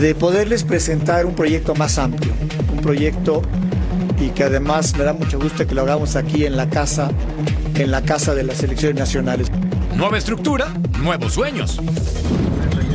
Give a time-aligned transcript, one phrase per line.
[0.00, 2.32] De poderles presentar un proyecto más amplio,
[2.72, 3.42] un proyecto
[4.18, 7.10] y que además me da mucho gusto que lo hagamos aquí en la casa,
[7.74, 9.48] en la casa de las selecciones nacionales.
[9.94, 10.68] Nueva estructura,
[11.00, 11.78] nuevos sueños.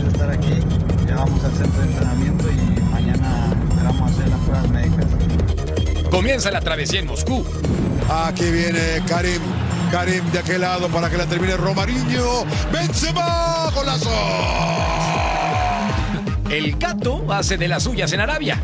[0.08, 0.60] Estar aquí.
[1.08, 6.10] Ya vamos al centro de entrenamiento y mañana esperamos hacer las pruebas médicas.
[6.10, 7.46] Comienza la travesía en Moscú.
[8.10, 9.42] Aquí viene Karim.
[9.92, 12.46] Karim de aquel lado para que la termine Romariño.
[12.72, 15.15] Benzema, golazo.
[16.50, 18.62] El gato hace de las suyas en Arabia.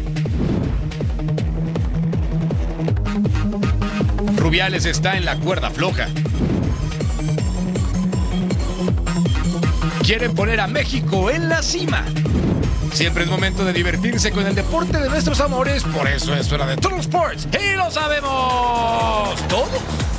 [4.37, 6.07] Rubiales está en la cuerda floja.
[10.03, 12.05] Quieren poner a México en la cima.
[12.93, 16.65] Siempre es momento de divertirse con el deporte de nuestros amores, por eso es hora
[16.65, 17.47] de Total Sports.
[17.53, 20.10] ¡Y lo sabemos todos!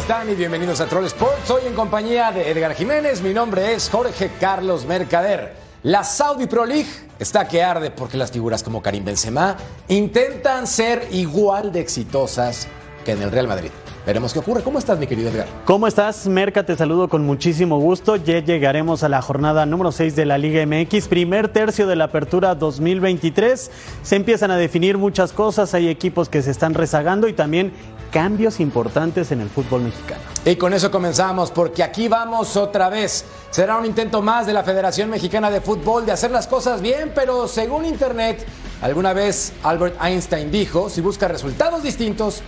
[0.00, 1.50] Están y bienvenidos a Troll Sports?
[1.50, 5.52] Hoy en compañía de Edgar Jiménez, mi nombre es Jorge Carlos Mercader.
[5.82, 9.56] La Saudi Pro League está que arde porque las figuras como Karim Benzema
[9.88, 12.66] intentan ser igual de exitosas
[13.04, 13.70] que en el Real Madrid.
[14.06, 14.62] Veremos qué ocurre.
[14.62, 15.46] ¿Cómo estás, mi querido Edgar?
[15.66, 16.64] ¿Cómo estás, Merca?
[16.64, 18.16] Te saludo con muchísimo gusto.
[18.16, 22.04] Ya llegaremos a la jornada número 6 de la Liga MX, primer tercio de la
[22.04, 23.70] apertura 2023.
[24.02, 27.72] Se empiezan a definir muchas cosas, hay equipos que se están rezagando y también
[28.10, 30.20] cambios importantes en el fútbol mexicano.
[30.44, 33.24] Y con eso comenzamos, porque aquí vamos otra vez.
[33.50, 37.12] Será un intento más de la Federación Mexicana de Fútbol de hacer las cosas bien,
[37.14, 38.46] pero según Internet,
[38.82, 42.42] alguna vez Albert Einstein dijo, si busca resultados distintos,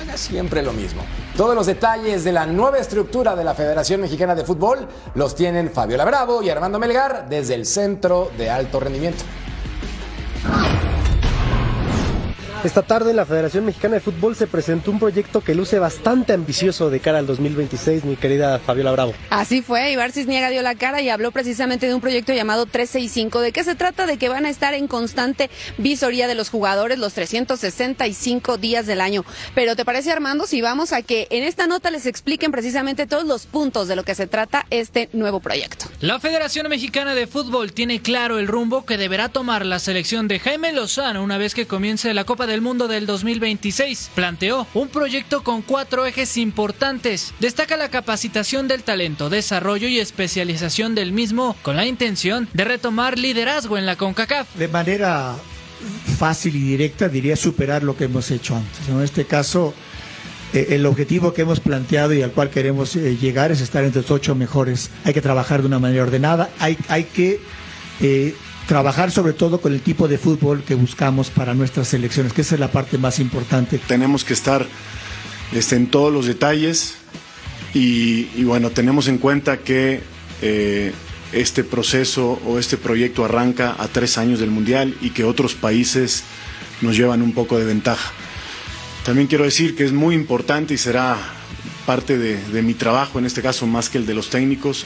[0.00, 1.02] haga siempre lo mismo.
[1.36, 5.70] Todos los detalles de la nueva estructura de la Federación Mexicana de Fútbol los tienen
[5.70, 9.24] Fabiola Bravo y Armando Melgar desde el Centro de Alto Rendimiento.
[12.64, 16.32] Esta tarde en la Federación Mexicana de Fútbol se presentó un proyecto que luce bastante
[16.32, 19.14] ambicioso de cara al 2026, mi querida Fabiola Bravo.
[19.30, 23.40] Así fue, Ibar Cisniega dio la cara y habló precisamente de un proyecto llamado 365.
[23.40, 24.06] ¿De qué se trata?
[24.06, 29.00] De que van a estar en constante visoría de los jugadores los 365 días del
[29.00, 29.24] año.
[29.54, 33.26] Pero ¿te parece, Armando, si vamos a que en esta nota les expliquen precisamente todos
[33.26, 35.86] los puntos de lo que se trata este nuevo proyecto?
[36.00, 40.40] La Federación Mexicana de Fútbol tiene claro el rumbo que deberá tomar la selección de
[40.40, 44.10] Jaime Lozano una vez que comience la Copa del Mundo del 2026.
[44.14, 47.34] Planteó un proyecto con cuatro ejes importantes.
[47.40, 53.18] Destaca la capacitación del talento, desarrollo y especialización del mismo, con la intención de retomar
[53.18, 54.54] liderazgo en la CONCACAF.
[54.56, 55.34] De manera
[56.18, 58.88] fácil y directa diría superar lo que hemos hecho antes.
[58.88, 59.74] En este caso,
[60.52, 64.02] eh, el objetivo que hemos planteado y al cual queremos eh, llegar es estar entre
[64.02, 64.90] los ocho mejores.
[65.04, 67.40] Hay que trabajar de una manera ordenada, hay, hay que
[68.00, 68.34] eh,
[68.66, 72.56] trabajar sobre todo con el tipo de fútbol que buscamos para nuestras selecciones, que esa
[72.56, 73.78] es la parte más importante.
[73.78, 74.66] Tenemos que estar
[75.52, 76.96] este, en todos los detalles
[77.72, 80.00] y, y bueno, tenemos en cuenta que
[80.42, 80.92] eh,
[81.32, 86.24] este proceso o este proyecto arranca a tres años del Mundial y que otros países
[86.80, 88.12] nos llevan un poco de ventaja.
[89.04, 91.16] También quiero decir que es muy importante y será
[91.86, 94.84] parte de, de mi trabajo, en este caso más que el de los técnicos,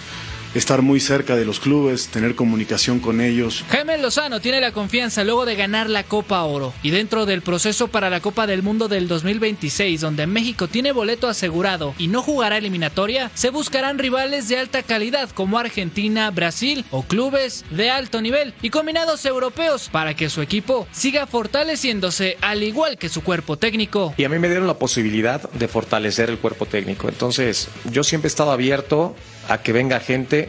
[0.54, 3.64] estar muy cerca de los clubes, tener comunicación con ellos.
[3.68, 7.88] Jaime Lozano tiene la confianza luego de ganar la Copa Oro y dentro del proceso
[7.88, 12.58] para la Copa del Mundo del 2026, donde México tiene boleto asegurado y no jugará
[12.58, 18.54] eliminatoria, se buscarán rivales de alta calidad como Argentina, Brasil o clubes de alto nivel
[18.62, 24.14] y combinados europeos para que su equipo siga fortaleciéndose al igual que su cuerpo técnico.
[24.16, 27.08] Y a mí me dieron la posibilidad de fortalecer el cuerpo técnico.
[27.08, 29.14] Entonces, yo siempre he estado abierto
[29.50, 30.48] a que venga gente.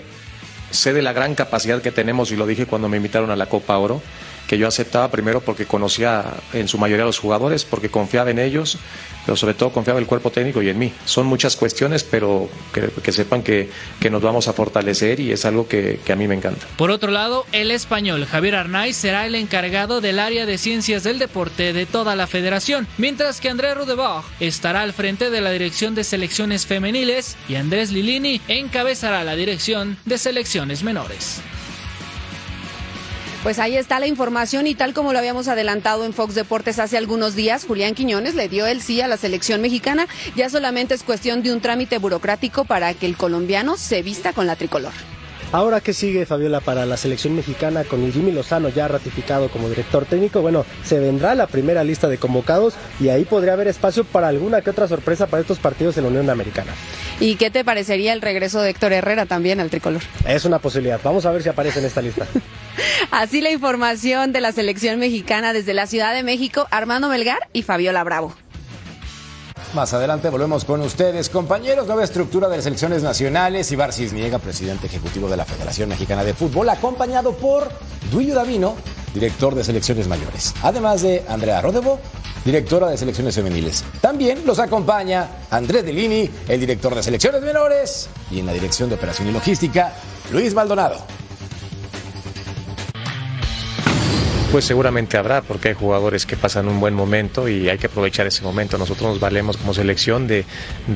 [0.70, 3.48] Sé de la gran capacidad que tenemos y lo dije cuando me invitaron a la
[3.48, 4.02] Copa Oro,
[4.48, 8.40] que yo aceptaba primero porque conocía en su mayoría a los jugadores, porque confiaba en
[8.40, 8.78] ellos,
[9.26, 10.94] pero sobre todo confiaba en el cuerpo técnico y en mí.
[11.06, 13.70] Son muchas cuestiones, pero que, sepan que,
[14.00, 16.66] que, nos vamos a fortalecer y es algo que, que, a mí me encanta.
[16.78, 21.20] Por otro lado, el español Javier Arnaiz será el encargado del área de ciencias del
[21.20, 25.96] deporte de toda la federación, mientras que Andrés Rudebach estará al frente de la dirección
[25.96, 31.42] de selecciones femeniles y Andrés Lilini encabezará la dirección de selecciones menores.
[33.44, 36.96] Pues ahí está la información y tal como lo habíamos adelantado en Fox Deportes hace
[36.96, 40.08] algunos días, Julián Quiñones le dio el sí a la selección mexicana.
[40.36, 44.46] Ya solamente es cuestión de un trámite burocrático para que el colombiano se vista con
[44.46, 44.94] la tricolor.
[45.54, 49.70] Ahora, ¿qué sigue, Fabiola, para la selección mexicana con el Jimmy Lozano ya ratificado como
[49.70, 50.42] director técnico?
[50.42, 54.62] Bueno, se vendrá la primera lista de convocados y ahí podría haber espacio para alguna
[54.62, 56.74] que otra sorpresa para estos partidos en la Unión Americana.
[57.20, 60.04] ¿Y qué te parecería el regreso de Héctor Herrera también al tricolor?
[60.28, 61.02] Es una posibilidad.
[61.04, 62.28] Vamos a ver si aparece en esta lista.
[63.12, 67.64] Así la información de la selección mexicana desde la Ciudad de México, Armando Melgar y
[67.64, 68.34] Fabiola Bravo.
[69.74, 71.88] Más adelante volvemos con ustedes, compañeros.
[71.88, 73.72] Nueva estructura de selecciones nacionales.
[73.72, 77.72] Ibar Cisniega, presidente ejecutivo de la Federación Mexicana de Fútbol, acompañado por
[78.12, 78.76] Duilio Davino,
[79.14, 80.54] director de selecciones mayores.
[80.62, 82.02] Además de Andrea Rodebo,
[82.44, 83.86] directora de selecciones femeniles.
[84.02, 88.10] También los acompaña Andrés Delini, el director de selecciones menores.
[88.30, 89.94] Y en la dirección de operación y logística,
[90.34, 90.98] Luis Maldonado.
[94.52, 98.28] Pues seguramente habrá, porque hay jugadores que pasan un buen momento y hay que aprovechar
[98.28, 98.78] ese momento.
[98.78, 100.44] Nosotros nos valemos como selección de,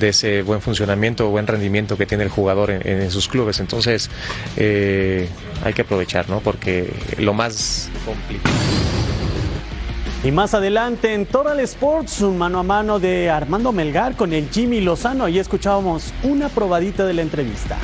[0.02, 3.62] ese buen funcionamiento o buen rendimiento que tiene el jugador en, sus clubes.
[3.62, 4.10] Entonces
[4.57, 5.30] eh,
[5.63, 6.42] hay que aprovechar, ¿no?
[6.42, 8.54] Porque lo más complicado.
[10.25, 14.50] Y más adelante en Total Sports, un mano a mano de Armando Melgar con el
[14.50, 15.30] Jimmy Lozano.
[15.30, 17.78] Y escuchábamos una probadita de la entrevista.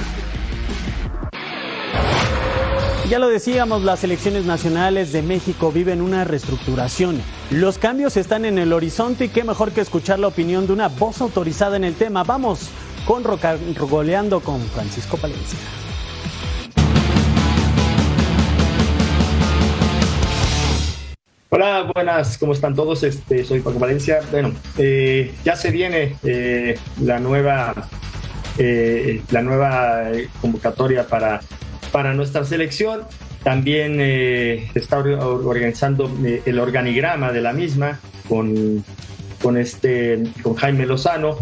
[3.11, 7.21] Ya lo decíamos, las selecciones nacionales de México viven una reestructuración.
[7.49, 10.87] Los cambios están en el horizonte y qué mejor que escuchar la opinión de una
[10.87, 12.23] voz autorizada en el tema.
[12.23, 12.69] Vamos
[13.05, 15.59] con Rogoleando con Francisco Palencia.
[21.49, 23.03] Hola, buenas, ¿cómo están todos?
[23.03, 24.21] Este, soy Paco Valencia.
[24.31, 27.75] Bueno, eh, ya se viene eh, la nueva,
[28.57, 30.03] eh, la nueva
[30.39, 31.41] convocatoria para,
[31.91, 33.01] para nuestra selección.
[33.43, 36.11] También se está organizando
[36.45, 37.99] el organigrama de la misma
[38.29, 38.83] con,
[39.41, 41.37] con, este, con Jaime Lozano,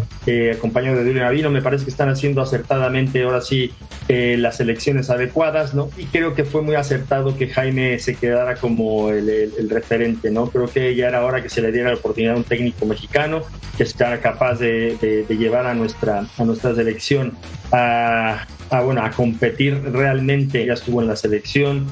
[0.56, 1.50] acompañado de Julio Navino.
[1.50, 3.72] Me parece que están haciendo acertadamente ahora sí
[4.12, 5.88] eh, las elecciones adecuadas, ¿no?
[5.96, 10.50] Y creo que fue muy acertado que Jaime se quedara como el, referente, ¿no?
[10.50, 13.42] Creo que ya era hora que se le diera la oportunidad a un técnico mexicano
[13.76, 14.96] que estará capaz de,
[15.28, 17.34] de, llevar a nuestra, a nuestra selección
[17.70, 20.64] a, a, bueno, a competir realmente.
[20.64, 21.86] Ya estuvo en la selección,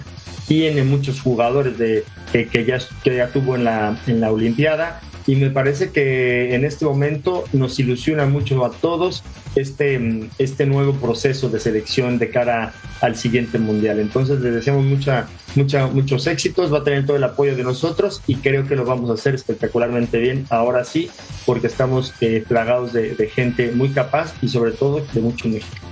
[0.46, 5.36] tiene muchos jugadores de, que, ya, que ya tuvo en la, en la Olimpiada y
[5.36, 9.22] me parece que en este momento nos ilusiona mucho a todos
[9.56, 12.72] este, este nuevo proceso de selección de cara
[13.02, 14.00] al siguiente mundial.
[14.00, 18.22] Entonces les deseamos mucha, mucha, muchos éxitos, va a tener todo el apoyo de nosotros
[18.26, 21.10] y creo que lo vamos a hacer espectacularmente bien ahora sí,
[21.44, 25.87] porque estamos eh, plagados de, de gente muy capaz y sobre todo de mucho México.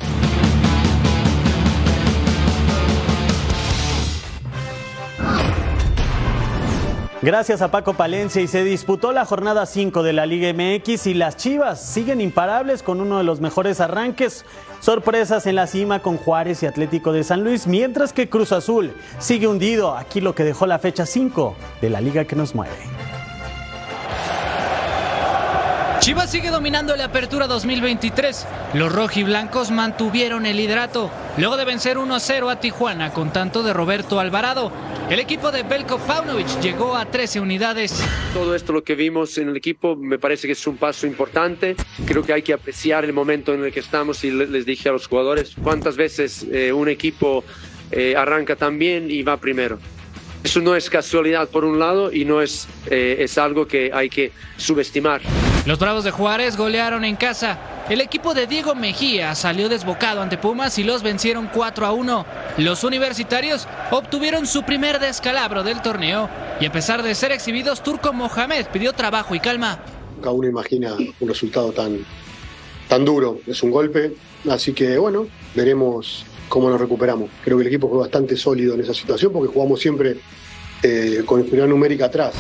[7.22, 11.14] Gracias a Paco Palencia y se disputó la jornada 5 de la Liga MX y
[11.14, 14.44] las Chivas siguen imparables con uno de los mejores arranques.
[14.80, 18.94] Sorpresas en la cima con Juárez y Atlético de San Luis, mientras que Cruz Azul
[19.18, 19.96] sigue hundido.
[19.96, 22.76] Aquí lo que dejó la fecha 5 de la liga que nos mueve.
[26.06, 28.46] Chivas sigue dominando la apertura 2023.
[28.74, 34.20] Los rojiblancos mantuvieron el liderato luego de vencer 1-0 a Tijuana con tanto de Roberto
[34.20, 34.70] Alvarado.
[35.10, 38.00] El equipo de Belko Paunovic llegó a 13 unidades.
[38.32, 41.74] Todo esto lo que vimos en el equipo me parece que es un paso importante.
[42.06, 44.92] Creo que hay que apreciar el momento en el que estamos y les dije a
[44.92, 47.42] los jugadores cuántas veces eh, un equipo
[47.90, 49.80] eh, arranca tan bien y va primero.
[50.44, 54.08] Eso no es casualidad por un lado y no es, eh, es algo que hay
[54.08, 55.20] que subestimar.
[55.66, 57.58] Los Bravos de Juárez golearon en casa.
[57.90, 62.26] El equipo de Diego Mejía salió desbocado ante Pumas y los vencieron 4 a 1.
[62.58, 66.30] Los universitarios obtuvieron su primer descalabro del torneo
[66.60, 69.80] y a pesar de ser exhibidos, Turco Mohamed pidió trabajo y calma.
[70.20, 71.98] Cada uno imagina un resultado tan,
[72.86, 74.12] tan duro, es un golpe,
[74.48, 77.28] así que bueno, veremos cómo nos recuperamos.
[77.42, 80.18] Creo que el equipo fue bastante sólido en esa situación porque jugamos siempre
[80.84, 82.34] eh, con inferioridad numérica atrás.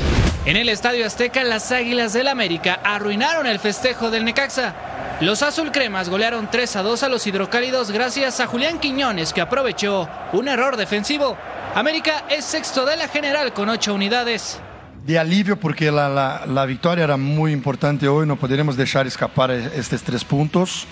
[0.46, 4.76] En el Estadio Azteca, las Águilas del América arruinaron el festejo del Necaxa.
[5.20, 10.08] Los azulcremas golearon 3 a 2 a los hidrocálidos gracias a Julián Quiñones que aprovechó
[10.32, 11.36] un error defensivo.
[11.74, 14.60] América es sexto de la general con 8 unidades.
[15.04, 19.50] De alivio porque la, la, la victoria era muy importante hoy, no podremos dejar escapar
[19.50, 20.86] estos tres puntos.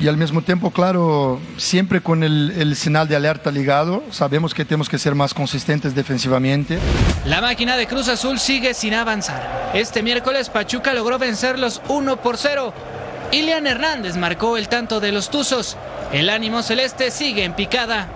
[0.00, 4.64] Y al mismo tiempo, claro, siempre con el, el, señal de alerta ligado, sabemos que
[4.64, 6.78] tenemos que ser más consistentes defensivamente.
[7.26, 9.70] La máquina de Cruz Azul sigue sin avanzar.
[9.72, 12.74] Este miércoles Pachuca logró vencerlos 1 por 0.
[13.30, 15.76] Ilian Hernández marcó el tanto de los Tuzos.
[16.12, 18.08] El ánimo celeste sigue en picada.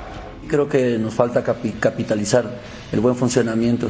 [0.49, 2.45] Creo que nos falta capi capitalizar
[2.91, 3.89] el buen funcionamiento.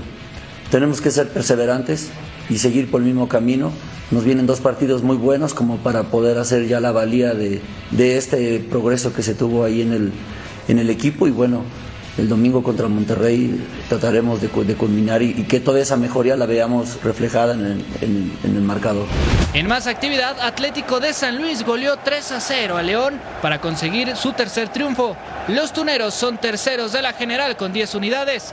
[0.71, 2.11] Tenemos que ser perseverantes
[2.51, 3.73] y seguir por el mismo camino
[4.11, 7.61] nos vienen dos partidos muy buenos como para poder hacer ya la valía de,
[7.91, 10.13] de este progreso que se tuvo ahí en el,
[10.69, 11.27] en el equipo.
[11.27, 11.65] Y bueno,
[12.19, 17.03] el domingo contra Monterrey trataremos de, de culminar y, que toda esa mejoría la veamos
[17.03, 19.07] reflejada en el, en, en el, marcador.
[19.55, 24.17] En más actividad, Atlético de San Luis goleó 3 a 0 a León para conseguir
[24.17, 25.17] su tercer triunfo.
[25.47, 28.53] Los tuneros son terceros de la general con 10 unidades.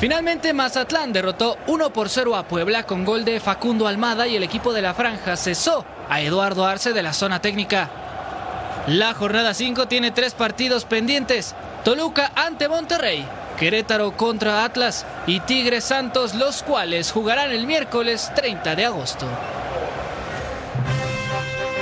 [0.00, 4.42] Finalmente, Mazatlán derrotó 1 por 0 a Puebla con gol de Facundo Almada y el
[4.42, 7.90] equipo de la franja cesó a Eduardo Arce de la zona técnica.
[8.88, 11.54] La jornada 5 tiene tres partidos pendientes.
[11.84, 13.26] Toluca ante Monterrey,
[13.58, 19.26] Querétaro contra Atlas y Tigres Santos, los cuales jugarán el miércoles 30 de agosto.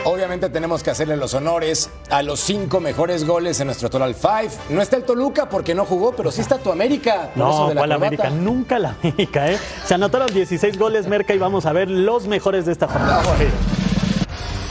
[0.05, 4.51] Obviamente tenemos que hacerle los honores a los cinco mejores goles en nuestro Total Five.
[4.71, 7.31] No está el Toluca porque no jugó, pero sí está tu América.
[7.37, 7.93] por eso No, de la ¿cuál.
[7.93, 8.29] América?
[8.31, 9.59] Nunca la América, ¿eh?
[9.87, 13.23] Se anotaron 16 goles, Merca, y vamos a ver los mejores de esta jornada.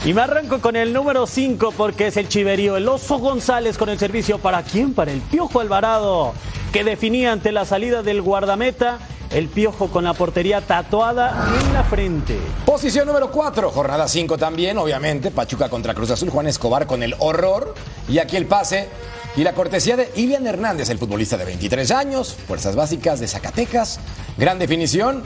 [0.04, 3.88] Y me arranco con el número 5 porque es el chiverío, el Oso González con
[3.88, 4.94] el servicio para quién?
[4.94, 6.34] Para el Piojo Alvarado,
[6.72, 8.98] que definía ante la salida del guardameta
[9.30, 12.36] el Piojo con la portería tatuada en la frente.
[12.66, 15.30] Posición número 4, jornada 5 también, obviamente.
[15.30, 17.74] Pachuca contra Cruz Azul, Juan Escobar con el horror.
[18.08, 18.88] Y aquí el pase
[19.36, 24.00] y la cortesía de Ilian Hernández, el futbolista de 23 años, Fuerzas Básicas de Zacatecas.
[24.36, 25.22] Gran definición.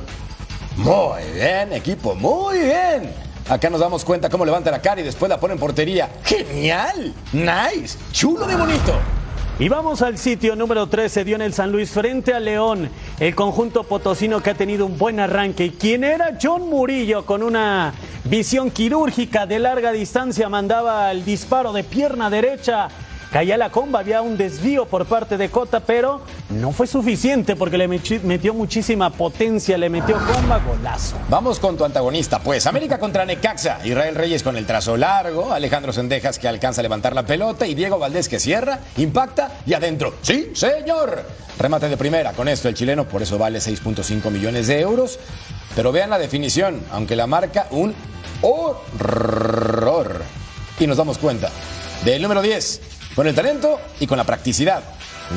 [0.77, 3.26] Muy bien, equipo, muy bien.
[3.49, 6.11] Acá nos damos cuenta cómo levanta la cara y después la pone en portería.
[6.25, 7.15] ¡Genial!
[7.33, 7.97] ¡Nice!
[8.11, 8.93] ¡Chulo de bonito!
[9.59, 12.91] Y vamos al sitio número 3, se dio en el San Luis frente a León,
[13.19, 15.65] el conjunto potosino que ha tenido un buen arranque.
[15.67, 16.37] ¿Y quién era?
[16.43, 22.89] John Murillo con una visión quirúrgica de larga distancia, mandaba el disparo de pierna derecha.
[23.37, 27.77] Caía la comba, había un desvío por parte de Cota, pero no fue suficiente porque
[27.77, 31.19] le metió muchísima potencia, le metió comba, golazo.
[31.29, 32.67] Vamos con tu antagonista, pues.
[32.67, 33.81] América contra Necaxa.
[33.85, 35.53] Israel Reyes con el trazo largo.
[35.53, 37.67] Alejandro Sendejas que alcanza a levantar la pelota.
[37.67, 40.15] Y Diego Valdés que cierra, impacta y adentro.
[40.23, 41.23] ¡Sí, señor!
[41.59, 42.33] Remate de primera.
[42.33, 45.19] Con esto el chileno, por eso vale 6.5 millones de euros.
[45.75, 47.95] Pero vean la definición, aunque la marca un
[48.41, 50.23] horror.
[50.81, 51.51] Y nos damos cuenta
[52.03, 52.81] del número 10.
[53.17, 54.83] Con el talento y con la practicidad.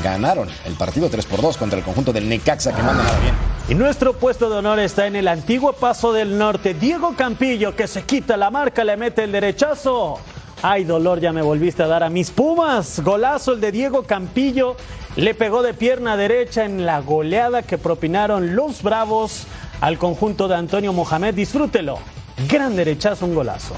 [0.03, 3.33] Ganaron el partido 3 por 2 contra el conjunto del Necaxa que manda nada bien.
[3.69, 6.73] Y nuestro puesto de honor está en el antiguo Paso del Norte.
[6.73, 10.19] Diego Campillo que se quita la marca, le mete el derechazo.
[10.61, 12.99] Ay, dolor, ya me volviste a dar a mis Pumas.
[12.99, 14.75] Golazo el de Diego Campillo.
[15.15, 19.45] Le pegó de pierna derecha en la goleada que propinaron los Bravos
[19.79, 21.33] al conjunto de Antonio Mohamed.
[21.33, 21.99] Disfrútelo.
[22.49, 23.75] Gran derechazo, un golazo.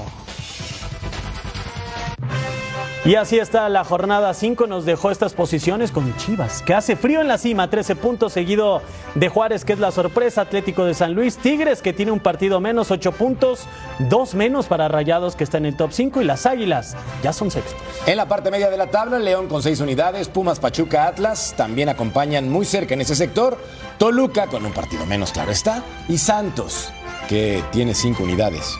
[3.04, 7.20] Y así está la jornada 5, nos dejó estas posiciones con Chivas, que hace frío
[7.20, 8.80] en la cima, 13 puntos seguido
[9.16, 12.60] de Juárez, que es la sorpresa, Atlético de San Luis, Tigres, que tiene un partido
[12.60, 13.66] menos, 8 puntos,
[13.98, 16.94] dos menos para Rayados, que está en el top 5, y las Águilas
[17.24, 17.76] ya son sextos.
[18.06, 21.88] En la parte media de la tabla, León con seis unidades, Pumas, Pachuca, Atlas también
[21.88, 23.58] acompañan muy cerca en ese sector,
[23.98, 26.92] Toluca con un partido menos, claro está, y Santos,
[27.28, 28.78] que tiene cinco unidades.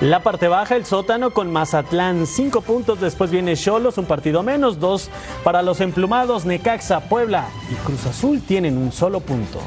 [0.00, 4.78] La parte baja, el sótano con Mazatlán, 5 puntos, después viene Cholos, un partido menos,
[4.78, 5.08] dos
[5.42, 9.58] para los emplumados, Necaxa, Puebla y Cruz Azul tienen un solo punto.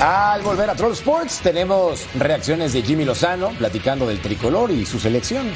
[0.00, 5.00] Al volver a Troll Sports, tenemos reacciones de Jimmy Lozano platicando del tricolor y su
[5.00, 5.50] selección.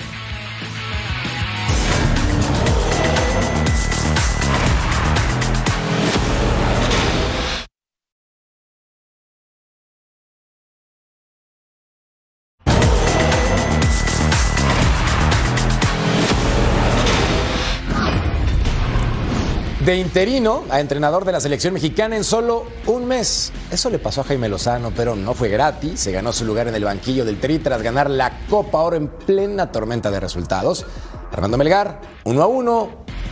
[19.93, 23.53] De interino a entrenador de la selección mexicana en solo un mes.
[23.71, 26.01] Eso le pasó a Jaime Lozano, pero no fue gratis.
[26.01, 29.09] Se ganó su lugar en el banquillo del Tri tras ganar la Copa Oro en
[29.09, 30.87] plena tormenta de resultados.
[31.31, 32.89] Armando Melgar, uno a uno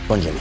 [0.07, 0.37] con Jenny.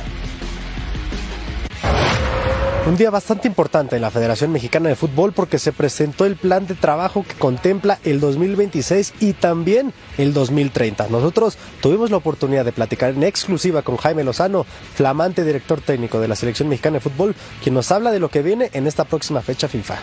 [2.86, 6.66] Un día bastante importante en la Federación Mexicana de Fútbol porque se presentó el plan
[6.66, 11.08] de trabajo que contempla el 2026 y también el 2030.
[11.08, 16.28] Nosotros tuvimos la oportunidad de platicar en exclusiva con Jaime Lozano, flamante director técnico de
[16.28, 19.42] la Selección Mexicana de Fútbol, quien nos habla de lo que viene en esta próxima
[19.42, 19.98] fecha FIFA.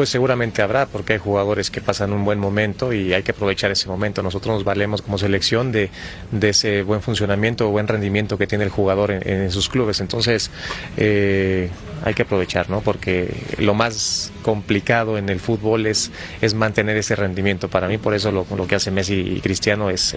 [0.00, 3.70] Pues seguramente habrá, porque hay jugadores que pasan un buen momento y hay que aprovechar
[3.70, 4.22] ese momento.
[4.22, 5.90] Nosotros nos valemos como selección de,
[6.40, 10.00] ese buen funcionamiento o buen rendimiento que tiene el jugador en, sus clubes.
[10.00, 10.50] Entonces,
[10.96, 11.68] eh,
[12.02, 12.80] hay que aprovechar, ¿no?
[12.80, 16.10] Porque lo más complicado en el fútbol es,
[16.54, 17.68] mantener ese rendimiento.
[17.68, 20.14] Para mí, por eso lo, lo que hace Messi y Cristiano es,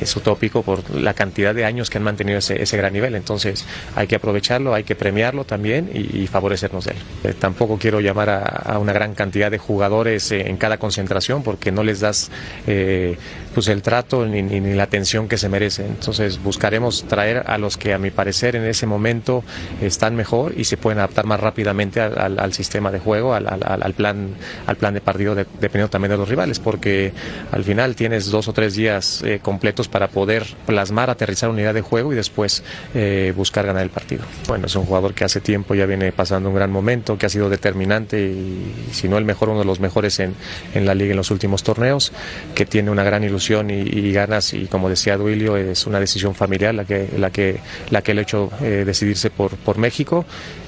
[0.00, 3.14] es utópico por la cantidad de años que han mantenido ese, ese gran nivel.
[3.14, 6.98] Entonces, hay que aprovecharlo, hay que premiarlo también y, favorecernos de él.
[7.24, 11.70] Eh, tampoco quiero llamar a, una gran cantidad de jugadores eh, en cada concentración porque
[11.70, 12.30] no les das
[12.66, 13.16] eh,
[13.54, 15.86] pues el trato ni, la atención que se merecen.
[15.86, 19.44] Entonces, buscaremos traer a los que, a mi parecer, en ese momento
[19.80, 24.34] están mejor y se pueden adaptar más rápidamente al, sistema de juego, al, plan,
[24.66, 27.12] al plan de partido, de, dependiendo también de los rivales, porque
[27.50, 32.12] al final tienes dos o tres días completos para poder plasmar, aterrizar unidad de juego
[32.12, 32.62] y después
[32.94, 34.24] eh, buscar ganar el partido.
[34.48, 37.28] Bueno, es un jugador que hace tiempo ya viene pasando un gran momento, que ha
[37.28, 40.34] sido determinante y si no el mejor, uno de los mejores en,
[40.74, 42.12] en la liga en los últimos torneos,
[42.54, 46.34] que tiene una gran ilusión y, y ganas y como decía Duilio, es una decisión
[46.34, 50.24] familiar la que, la que, la que le ha hecho eh, decidirse por, por México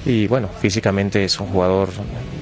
[0.09, 1.89] y bueno, físicamente es un jugador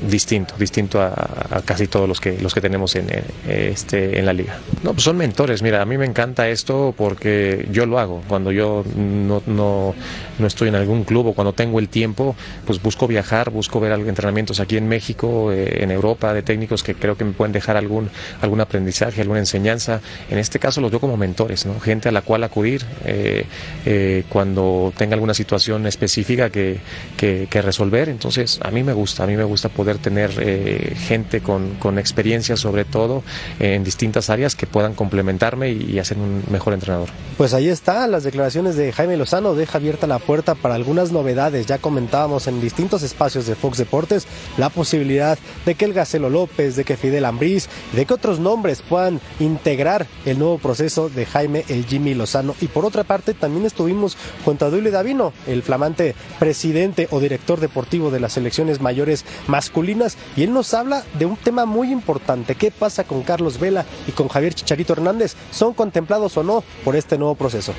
[0.10, 3.08] distinto, distinto a, casi todos los que, los que tenemos en,
[3.48, 4.58] este, en la liga.
[4.84, 8.54] No, pues son mentores, mira, a mí me encanta esto porque yo lo hago, cuando
[8.54, 9.94] yo no, no,
[10.40, 13.92] no estoy en algún club o cuando tengo el tiempo, pues busco viajar, busco ver
[13.92, 17.76] entrenamientos aquí en México, eh, en Europa, de técnicos que creo que me pueden dejar
[17.76, 18.10] algún,
[18.42, 20.00] algún aprendizaje, alguna enseñanza.
[20.30, 21.80] En este caso los veo como mentores, ¿no?
[21.82, 23.46] gente a la cual acudir eh,
[23.86, 26.80] eh, cuando tenga alguna situación específica que,
[27.18, 28.10] que, resolver.
[28.10, 31.98] Entonces, a mí me gusta, a mí me gusta poder tener eh, gente con, con,
[31.98, 33.24] experiencia sobre todo
[33.60, 37.10] en distintas áreas que puedan complementarme y, y hacer un mejor entrenador.
[37.38, 41.66] Pues ahí está, las declaraciones de Jaime Lozano deja abierta la puerta para algunas novedades.
[41.66, 46.76] Ya comentábamos en distintos espacios de Fox Deportes la posibilidad de que el Gacelo López,
[46.76, 51.66] de que Fidel Ambriz, de que otros nombres puedan integrar el nuevo proceso de Jaime
[51.68, 52.56] el Jimmy Lozano.
[52.62, 58.12] Y por otra parte, también estuvimos con Taduile Davino, el flamante presidente o director deportivo
[58.12, 62.56] de las selecciones mayores masculinas, y él nos habla de un tema muy importante.
[62.56, 65.36] ¿Qué pasa con Carlos Vela y con Javier Chicharito Hernández?
[65.52, 67.74] ¿Son contemplados o no por este nuevo proceso?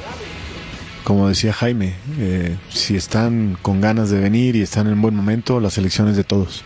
[1.09, 5.59] como decía Jaime, eh, si están con ganas de venir y están en buen momento,
[5.59, 6.65] las elecciones de todos.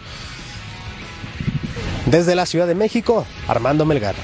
[2.06, 4.16] Desde la Ciudad de México, Armando Melgar.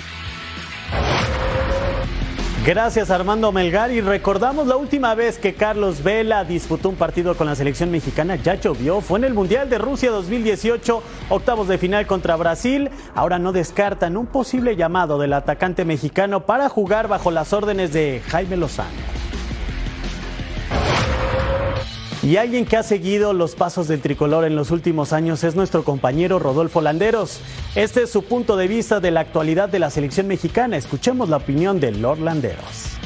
[2.67, 3.91] Gracias Armando Melgar.
[3.93, 8.37] Y recordamos la última vez que Carlos Vela disputó un partido con la selección mexicana,
[8.37, 13.38] ya llovió, fue en el Mundial de Rusia 2018, octavos de final contra Brasil, ahora
[13.38, 18.57] no descartan un posible llamado del atacante mexicano para jugar bajo las órdenes de Jaime
[18.57, 19.28] Lozano.
[22.20, 25.85] Y alguien que ha seguido los pasos del tricolor en los últimos años es nuestro
[25.85, 27.38] compañero Rodolfo Landeros.
[27.76, 30.76] Este es su punto de vista de la actualidad de la selección mexicana.
[30.76, 32.98] Escuchemos la opinión de Lord Landeros.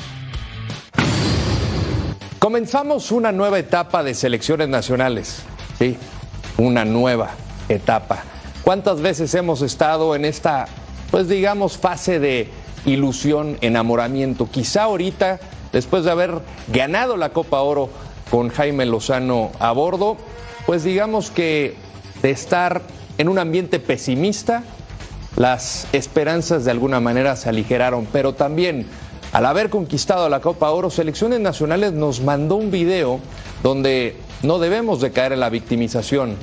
[2.38, 5.42] Comenzamos una nueva etapa de selecciones nacionales.
[5.78, 5.98] Sí,
[6.56, 7.32] una nueva
[7.68, 8.24] etapa.
[8.62, 10.68] ¿Cuántas veces hemos estado en esta,
[11.10, 12.48] pues digamos, fase de
[12.86, 14.48] ilusión, enamoramiento?
[14.50, 15.38] Quizá ahorita,
[15.70, 17.90] después de haber ganado la Copa Oro,
[18.32, 20.16] con Jaime Lozano a bordo,
[20.64, 21.74] pues digamos que
[22.22, 22.80] de estar
[23.18, 24.62] en un ambiente pesimista,
[25.36, 28.86] las esperanzas de alguna manera se aligeraron, pero también
[29.34, 33.20] al haber conquistado la Copa Oro, Selecciones Nacionales nos mandó un video
[33.62, 36.36] donde no debemos de caer en la victimización,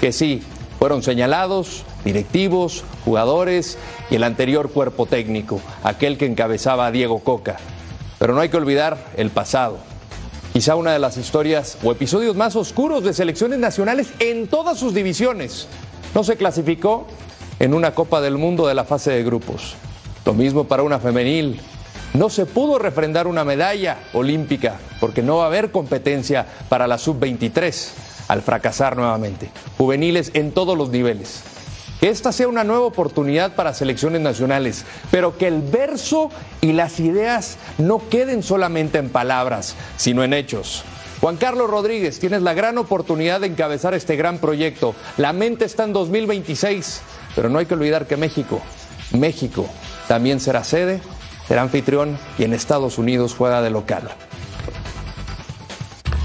[0.00, 0.42] que sí,
[0.80, 3.78] fueron señalados directivos, jugadores
[4.10, 7.58] y el anterior cuerpo técnico, aquel que encabezaba a Diego Coca.
[8.18, 9.78] Pero no hay que olvidar el pasado,
[10.56, 14.94] quizá una de las historias o episodios más oscuros de selecciones nacionales en todas sus
[14.94, 15.68] divisiones.
[16.14, 17.06] No se clasificó
[17.58, 19.74] en una Copa del Mundo de la fase de grupos.
[20.24, 21.60] Lo mismo para una femenil.
[22.14, 26.96] No se pudo refrendar una medalla olímpica porque no va a haber competencia para la
[26.96, 27.90] sub-23
[28.28, 29.50] al fracasar nuevamente.
[29.76, 31.42] Juveniles en todos los niveles
[32.00, 36.30] que esta sea una nueva oportunidad para selecciones nacionales, pero que el verso
[36.60, 40.84] y las ideas no queden solamente en palabras, sino en hechos.
[41.20, 44.94] Juan Carlos Rodríguez, tienes la gran oportunidad de encabezar este gran proyecto.
[45.16, 47.00] La mente está en 2026,
[47.34, 48.60] pero no hay que olvidar que México,
[49.12, 49.66] México
[50.08, 51.00] también será sede,
[51.48, 54.10] será anfitrión y en Estados Unidos juega de local.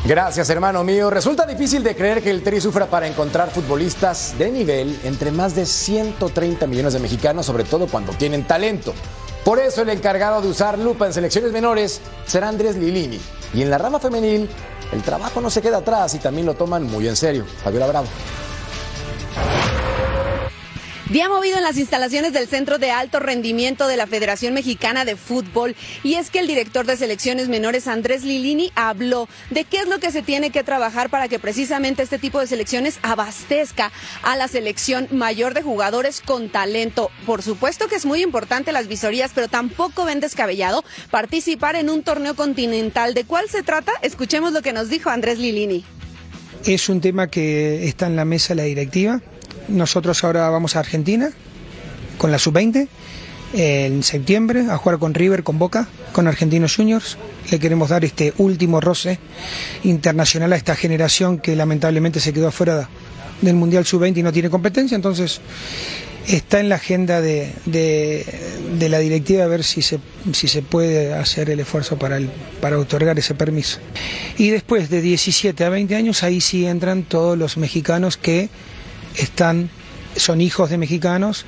[0.04, 1.12] Gracias, hermano mío.
[1.12, 5.54] Resulta difícil de creer que el Tri sufra para encontrar futbolistas de nivel entre más
[5.54, 8.96] de 130 millones de mexicanos, sobre todo cuando tienen talento.
[9.46, 13.22] Por eso el encargado de usar lupa en selecciones menores será Andrés Lilini.
[13.54, 14.50] Y en la rama femenil,
[14.92, 17.46] el trabajo no se queda atrás y también lo toman muy en serio.
[17.64, 18.08] Fabiola Bravo.
[21.12, 25.18] Día movido en las instalaciones del Centro de Alto Rendimiento de la Federación Mexicana de
[25.18, 25.76] Fútbol.
[26.06, 30.00] Y es que el director de selecciones menores, Andrés Lilini, habló de qué es lo
[30.00, 33.92] que se tiene que trabajar para que precisamente este tipo de selecciones abastezca
[34.24, 37.12] a la selección mayor de jugadores con talento.
[37.26, 42.04] Por supuesto que es muy importante las visorías, pero tampoco ven descabellado participar en un
[42.04, 43.14] torneo continental.
[43.16, 43.92] ¿De cuál se trata?
[44.02, 45.84] Escuchemos lo que nos dijo Andrés Lilini.
[46.64, 49.22] Es un tema que está en la mesa la directiva
[49.72, 51.32] nosotros ahora vamos a Argentina
[52.18, 52.88] con la sub-20
[53.54, 57.18] en septiembre a jugar con River, con Boca, con Argentinos Juniors.
[57.50, 59.20] Le queremos dar este último roce
[59.84, 62.88] internacional a esta generación que lamentablemente se quedó afuera
[63.42, 64.96] del Mundial sub-20 y no tiene competencia.
[64.96, 65.42] Entonces,
[66.28, 70.00] Está en la agenda de, de, la directiva a ver si se,
[70.34, 72.30] si se puede hacer el esfuerzo para, el,
[72.62, 73.80] para otorgar ese permiso.
[74.38, 78.50] Y después de 17 a 20 años, ahí sí entran todos los mexicanos que
[79.16, 79.70] están,
[80.16, 81.46] son hijos de mexicanos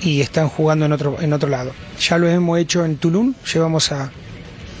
[0.00, 1.72] y están jugando en otro, en otro lado.
[2.00, 4.10] Ya lo hemos hecho en Tulum, llevamos a,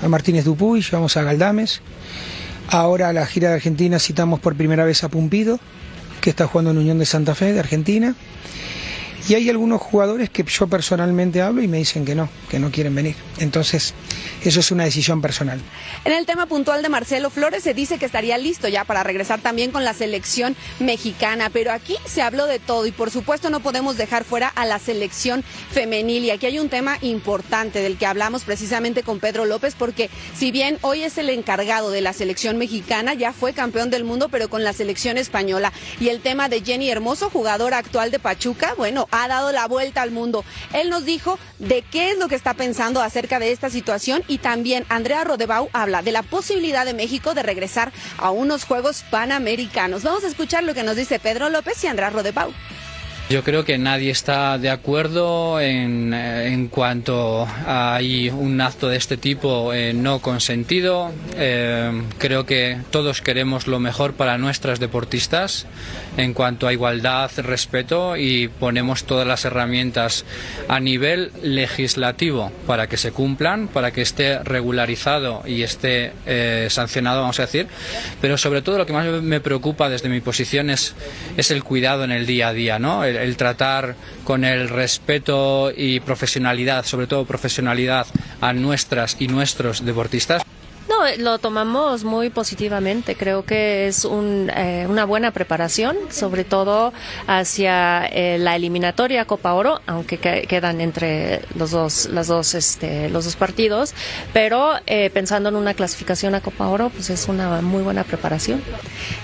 [0.02, 1.80] a Martínez Dupuy, llevamos a Galdames.
[2.68, 5.60] Ahora a la gira de Argentina citamos por primera vez a Pumpido,
[6.20, 8.14] que está jugando en Unión de Santa Fe de Argentina.
[9.28, 12.70] Y hay algunos jugadores que yo personalmente hablo y me dicen que no, que no
[12.70, 13.16] quieren venir.
[13.38, 13.94] Entonces,
[14.48, 15.60] eso es una decisión personal.
[16.04, 19.40] En el tema puntual de Marcelo Flores se dice que estaría listo ya para regresar
[19.40, 23.60] también con la selección mexicana, pero aquí se habló de todo y por supuesto no
[23.60, 28.06] podemos dejar fuera a la selección femenil y aquí hay un tema importante del que
[28.06, 32.56] hablamos precisamente con Pedro López porque si bien hoy es el encargado de la selección
[32.56, 36.62] mexicana, ya fue campeón del mundo pero con la selección española y el tema de
[36.62, 40.44] Jenny Hermoso, jugadora actual de Pachuca, bueno, ha dado la vuelta al mundo.
[40.72, 44.35] Él nos dijo de qué es lo que está pensando acerca de esta situación y
[44.38, 50.02] también Andrea Rodebau habla de la posibilidad de México de regresar a unos Juegos Panamericanos.
[50.02, 52.52] Vamos a escuchar lo que nos dice Pedro López y Andrea Rodebau.
[53.28, 58.96] Yo creo que nadie está de acuerdo en, eh, en cuanto hay un acto de
[58.96, 61.10] este tipo eh, no consentido.
[61.34, 65.66] Eh, creo que todos queremos lo mejor para nuestras deportistas
[66.16, 70.24] en cuanto a igualdad, respeto y ponemos todas las herramientas
[70.68, 76.12] a nivel legislativo para que se cumplan, para que esté regularizado y esté
[76.70, 77.66] sancionado, vamos a decir.
[78.22, 80.94] Pero sobre todo lo que más me preocupa desde mi posición es,
[81.36, 83.04] es el cuidado en el día a día, ¿no?
[83.04, 88.06] el, tratar con el respeto y profesionalidad, sobre todo profesionalidad,
[88.40, 90.42] a nuestras y nuestros deportistas.
[90.88, 93.16] No, lo tomamos muy positivamente.
[93.16, 96.92] Creo que es eh, una buena preparación, sobre todo
[97.26, 103.24] hacia eh, la eliminatoria Copa Oro, aunque quedan entre los dos, las dos, este, los
[103.24, 103.94] dos partidos.
[104.32, 108.62] Pero eh, pensando en una clasificación a Copa Oro, pues es una muy buena preparación.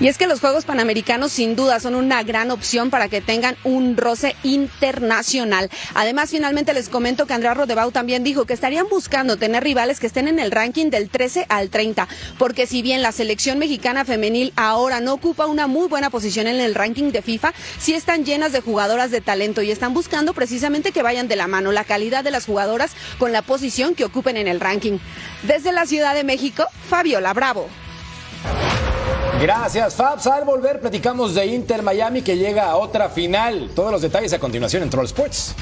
[0.00, 3.56] Y es que los Juegos Panamericanos, sin duda, son una gran opción para que tengan
[3.62, 5.70] un roce internacional.
[5.94, 10.08] Además, finalmente les comento que Andrea Rodebau también dijo que estarían buscando tener rivales que
[10.08, 14.52] estén en el ranking del 13 al 30, porque si bien la selección mexicana femenil
[14.56, 18.52] ahora no ocupa una muy buena posición en el ranking de FIFA, sí están llenas
[18.52, 22.24] de jugadoras de talento y están buscando precisamente que vayan de la mano la calidad
[22.24, 24.98] de las jugadoras con la posición que ocupen en el ranking.
[25.42, 27.68] Desde la Ciudad de México, Fabiola Bravo.
[29.40, 30.26] Gracias, Fabs.
[30.26, 33.70] Al volver platicamos de Inter Miami que llega a otra final.
[33.74, 35.54] Todos los detalles a continuación en Troll Sports.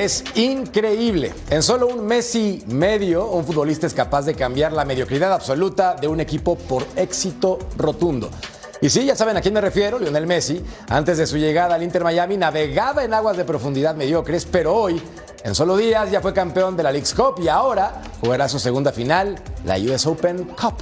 [0.00, 1.30] Es increíble.
[1.50, 5.94] En solo un mes y medio, un futbolista es capaz de cambiar la mediocridad absoluta
[5.94, 8.30] de un equipo por éxito rotundo.
[8.80, 11.82] Y sí, ya saben a quién me refiero, Lionel Messi, antes de su llegada al
[11.82, 15.02] Inter Miami navegaba en aguas de profundidad mediocres, pero hoy,
[15.44, 18.92] en solo días, ya fue campeón de la League's Cup y ahora jugará su segunda
[18.92, 20.76] final, la US Open Cup.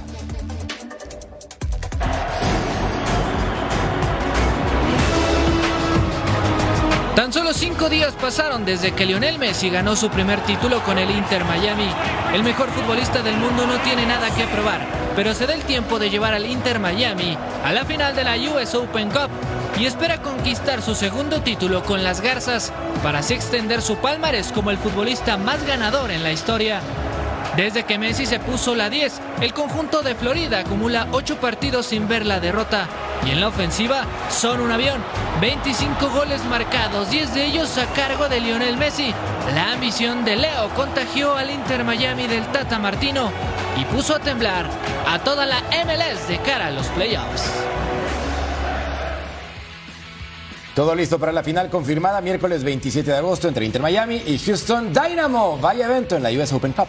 [7.15, 11.11] Tan solo cinco días pasaron desde que Lionel Messi ganó su primer título con el
[11.11, 11.89] Inter Miami.
[12.33, 14.79] El mejor futbolista del mundo no tiene nada que probar,
[15.15, 18.35] pero se da el tiempo de llevar al Inter Miami a la final de la
[18.35, 19.29] US Open Cup
[19.77, 22.71] y espera conquistar su segundo título con las Garzas
[23.03, 26.81] para así extender su palmarés como el futbolista más ganador en la historia.
[27.55, 32.07] Desde que Messi se puso la 10, el conjunto de Florida acumula 8 partidos sin
[32.07, 32.87] ver la derrota.
[33.25, 35.03] Y en la ofensiva son un avión.
[35.41, 39.13] 25 goles marcados, 10 de ellos a cargo de Lionel Messi.
[39.53, 43.31] La ambición de Leo contagió al Inter Miami del Tata Martino
[43.77, 44.69] y puso a temblar
[45.07, 47.43] a toda la MLS de cara a los playoffs.
[50.75, 54.93] Todo listo para la final confirmada miércoles 27 de agosto entre Inter Miami y Houston
[54.93, 55.57] Dynamo.
[55.57, 56.87] Vaya evento en la US Open Cup.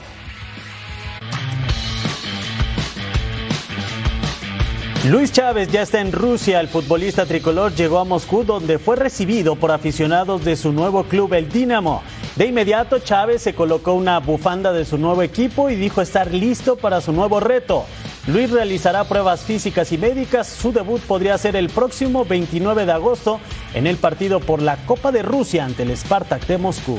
[5.09, 6.61] Luis Chávez ya está en Rusia.
[6.61, 11.33] El futbolista tricolor llegó a Moscú donde fue recibido por aficionados de su nuevo club,
[11.33, 12.03] el Dinamo.
[12.37, 16.77] De inmediato Chávez se colocó una bufanda de su nuevo equipo y dijo estar listo
[16.77, 17.87] para su nuevo reto.
[18.27, 20.47] Luis realizará pruebas físicas y médicas.
[20.47, 23.41] Su debut podría ser el próximo 29 de agosto
[23.73, 26.99] en el partido por la Copa de Rusia ante el Spartak de Moscú.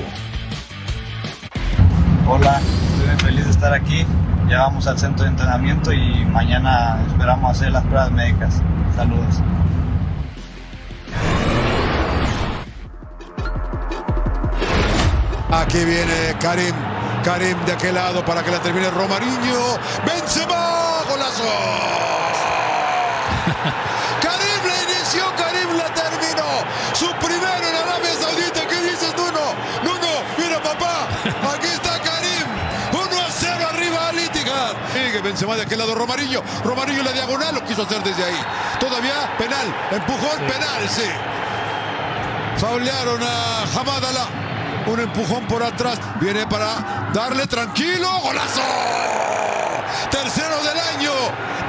[2.28, 2.60] Hola,
[3.12, 4.06] muy feliz de estar aquí.
[4.48, 8.62] Ya vamos al centro de entrenamiento y mañana esperamos hacer las pruebas médicas.
[8.96, 9.36] Saludos.
[15.52, 16.74] Aquí viene Karim.
[17.24, 19.78] Karim de aquel lado para que la termine Romariño.
[20.06, 21.44] Benzema, golazo.
[24.22, 26.66] Karim la inició, Karim la terminó.
[26.94, 28.51] Su primero en Arabia Saudita.
[35.32, 36.44] Benzema de aquel lado Romariño.
[36.62, 38.38] Romariño la diagonal lo quiso hacer desde ahí.
[38.82, 39.66] Todavía penal.
[39.90, 41.10] Empujón, penal, sí.
[42.58, 44.28] Faulearon a Hamadala.
[44.88, 46.00] Un empujón por atrás.
[46.20, 48.10] Viene para darle tranquilo.
[48.22, 48.62] ¡Golazo!
[50.12, 51.14] Tercero del año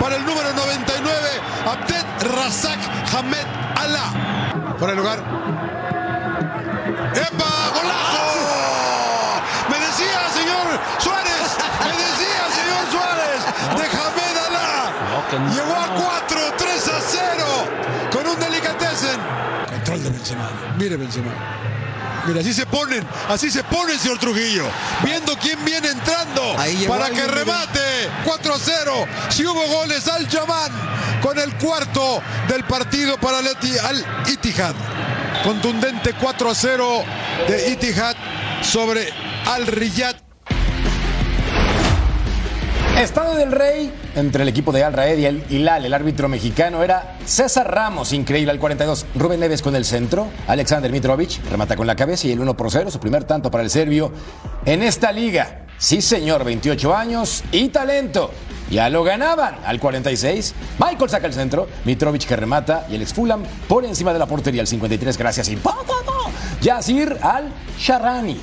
[0.01, 1.29] para el número 99.
[1.65, 2.81] Abdel Razak
[3.15, 3.47] Hamed
[3.77, 4.75] Alá.
[4.77, 5.21] Por el lugar.
[7.15, 7.71] ¡Epa!
[7.75, 8.43] ¡Golazo!
[9.71, 11.57] Me decía, señor Suárez.
[11.85, 13.23] Me decía, señor Suárez.
[13.77, 14.93] De Hamed Alá.
[15.55, 15.95] Llegó a
[16.27, 17.45] 4, 3 a 0.
[18.13, 19.21] Con un delicatessen.
[19.71, 20.51] Control de Benzema.
[20.79, 21.33] Mire Benzema.
[22.27, 24.65] Mira, así se ponen, así se pone el señor Trujillo,
[25.03, 27.81] viendo quién viene entrando llegó para que remate
[28.25, 29.07] 4 a 0.
[29.29, 30.71] Si hubo goles al Yaman
[31.21, 34.75] con el cuarto del partido para el al Itihad.
[35.43, 37.05] Contundente 4 a 0
[37.49, 38.15] de Itihad
[38.63, 39.09] sobre
[39.47, 40.15] Al Riyad.
[42.99, 45.85] Estado del Rey entre el equipo de Al Raed y el Hilal.
[45.85, 49.07] El árbitro mexicano era César Ramos, increíble al 42.
[49.17, 50.29] Rubén Neves con el centro.
[50.47, 53.65] Alexander Mitrovic remata con la cabeza y el 1 por 0, su primer tanto para
[53.65, 54.13] el serbio
[54.67, 55.67] en esta liga.
[55.79, 58.31] Sí, señor, 28 años y talento.
[58.71, 60.55] Ya lo ganaban al 46.
[60.79, 61.69] Michael saca el centro.
[61.85, 65.19] Mitrovic que remata y el ex Fulham por encima de la portería al 53.
[65.19, 66.31] Gracias y ¡pa, pa, pa!
[66.61, 68.39] Yasir al Sharrani.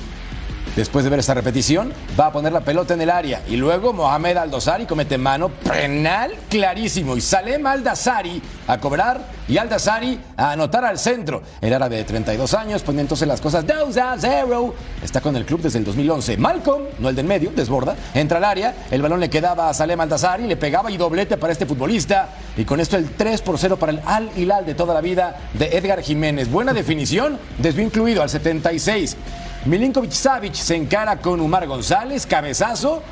[0.80, 3.42] Después de ver esta repetición, va a poner la pelota en el área.
[3.46, 7.18] Y luego Mohamed Aldosari comete mano penal clarísimo.
[7.18, 11.42] Y Salem Aldazari a cobrar y Aldazari a anotar al centro.
[11.60, 14.74] El árabe de 32 años pone entonces las cosas 2 a 0.
[15.04, 16.38] Está con el club desde el 2011.
[16.38, 18.74] Malcolm, no el del medio, desborda, entra al área.
[18.90, 22.30] El balón le quedaba a Salem Aldazari, le pegaba y doblete para este futbolista.
[22.56, 25.36] Y con esto el 3 por 0 para el Al Hilal de toda la vida
[25.52, 26.50] de Edgar Jiménez.
[26.50, 29.18] Buena definición, desvío incluido al 76.
[29.66, 33.02] Milinkovic Savic se encara con Umar González, cabezazo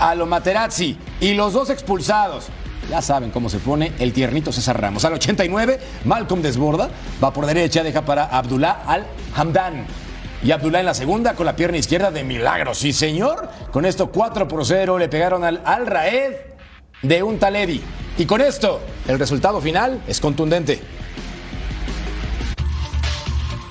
[0.00, 2.48] a lo Materazzi y los dos expulsados.
[2.90, 5.04] Ya saben cómo se pone el tiernito César Ramos.
[5.04, 6.88] Al 89, Malcolm desborda,
[7.22, 9.86] va por derecha, deja para Abdullah Al Hamdan.
[10.42, 12.74] Y Abdullah en la segunda con la pierna izquierda de milagro.
[12.74, 13.48] Sí, señor.
[13.70, 16.34] Con esto 4 por 0 le pegaron al Al Raed
[17.02, 17.82] de un Talebi.
[18.16, 20.80] Y con esto, el resultado final es contundente.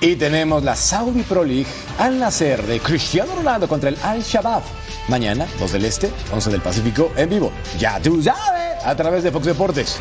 [0.00, 1.66] Y tenemos la Saudi Pro League
[1.98, 4.62] al nacer de Cristiano Ronaldo contra el Al Shabab.
[5.08, 7.52] Mañana, 2 del Este, 11 del Pacífico, en vivo.
[7.78, 9.98] Ya tú sabes, a través de Fox Deportes.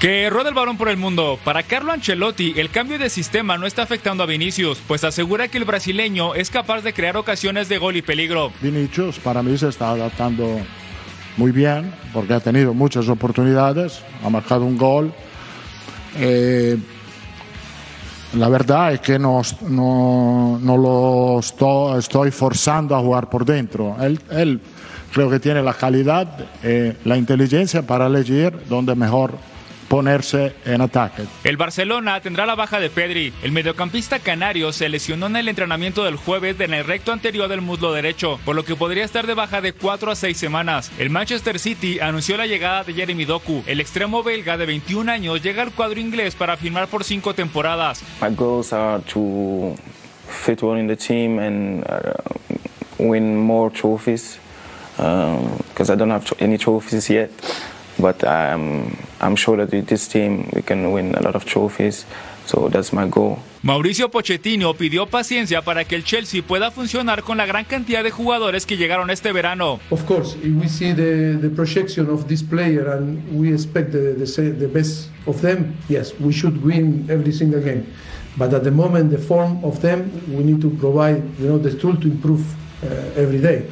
[0.00, 1.38] Que rueda el balón por el mundo.
[1.44, 5.58] Para Carlo Ancelotti, el cambio de sistema no está afectando a Vinicius, pues asegura que
[5.58, 8.50] el brasileño es capaz de crear ocasiones de gol y peligro.
[8.62, 10.58] Vinicius para mí se está adaptando
[11.36, 15.12] muy bien porque ha tenido muchas oportunidades, ha marcado un gol.
[16.16, 16.76] Eh,
[18.34, 23.96] la verdad es que no, no, no lo esto- estoy forzando a jugar por dentro.
[24.00, 24.60] Él, él
[25.12, 26.26] creo que tiene la calidad,
[26.62, 29.32] eh, la inteligencia para elegir dónde mejor
[29.88, 31.24] ponerse en ataque.
[31.44, 33.32] El Barcelona tendrá la baja de Pedri.
[33.42, 37.60] El mediocampista canario se lesionó en el entrenamiento del jueves en el recto anterior del
[37.60, 40.90] muslo derecho, por lo que podría estar de baja de 4 a 6 semanas.
[40.98, 43.62] El Manchester City anunció la llegada de Jeremy Doku.
[43.66, 48.02] El extremo belga de 21 años llega al cuadro inglés para firmar por 5 temporadas.
[48.20, 49.74] My goals are to
[50.28, 52.14] fit well in the team and uh,
[52.98, 54.38] win more trophies
[54.96, 57.30] because I don't have any trophies yet.
[57.98, 62.04] But I'm, I'm sure that with this team we can win a lot of trophies.
[62.46, 63.38] So that's my goal.
[63.62, 68.10] Mauricio Pochettino pidió paciencia para que el Chelsea pueda funcionar con la gran cantidad de
[68.10, 69.80] jugadores que llegaron este verano.
[69.90, 74.12] Of course, if we see the, the projection of this player and we expect the,
[74.12, 77.86] the, the best of them, yes, we should win every single game.
[78.36, 81.72] But at the moment, the form of them, we need to provide you know, the
[81.72, 82.44] tool to improve
[82.82, 83.70] uh, every day.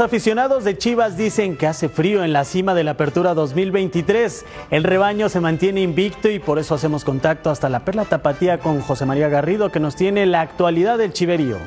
[0.00, 4.46] Los aficionados de Chivas dicen que hace frío en la cima de la apertura 2023.
[4.70, 8.80] El rebaño se mantiene invicto y por eso hacemos contacto hasta la Perla Tapatía con
[8.80, 11.58] José María Garrido que nos tiene la actualidad del Chiverío.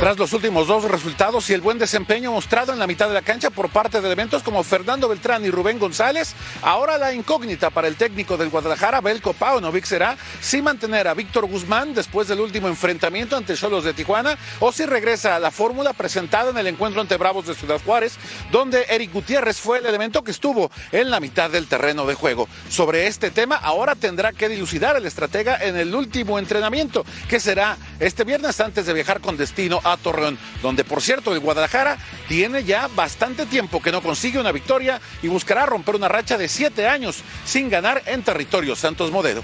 [0.00, 3.20] Tras los últimos dos resultados y el buen desempeño mostrado en la mitad de la
[3.20, 6.32] cancha por parte de elementos como Fernando Beltrán y Rubén González,
[6.62, 11.44] ahora la incógnita para el técnico del Guadalajara, Belko Paunovic, será si mantener a Víctor
[11.44, 15.92] Guzmán después del último enfrentamiento ante Cholos de Tijuana o si regresa a la fórmula
[15.92, 18.16] presentada en el encuentro ante Bravos de Ciudad Juárez,
[18.50, 22.48] donde Eric Gutiérrez fue el elemento que estuvo en la mitad del terreno de juego.
[22.70, 27.76] Sobre este tema, ahora tendrá que dilucidar el estratega en el último entrenamiento, que será
[27.98, 31.98] este viernes antes de viajar con destino a Torreón, donde por cierto el Guadalajara
[32.28, 36.48] tiene ya bastante tiempo que no consigue una victoria y buscará romper una racha de
[36.48, 39.42] siete años sin ganar en territorio Santos Modelo.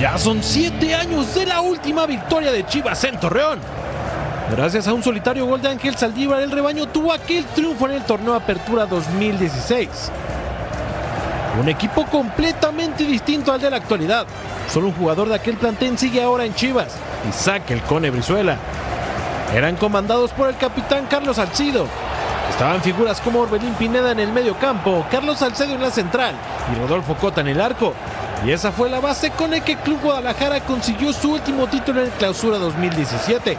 [0.00, 3.58] Ya son siete años de la última victoria de Chivas en Torreón.
[4.50, 8.04] Gracias a un solitario gol de Ángel Saldívar, el rebaño tuvo aquel triunfo en el
[8.04, 9.88] torneo Apertura 2016.
[11.60, 14.26] Un equipo completamente distinto al de la actualidad.
[14.70, 16.94] Solo un jugador de aquel plantel sigue ahora en Chivas,
[17.28, 18.56] Isaac el Cone Brizuela.
[19.54, 21.86] Eran comandados por el capitán Carlos Salcido.
[22.50, 26.34] Estaban figuras como Orbelín Pineda en el medio campo, Carlos Salcedo en la central
[26.72, 27.92] y Rodolfo Cota en el arco.
[28.44, 32.00] Y esa fue la base con el que el Club Guadalajara consiguió su último título
[32.00, 33.58] en el Clausura 2017.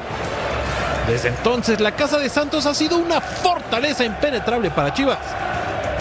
[1.08, 5.19] Desde entonces, la Casa de Santos ha sido una fortaleza impenetrable para Chivas.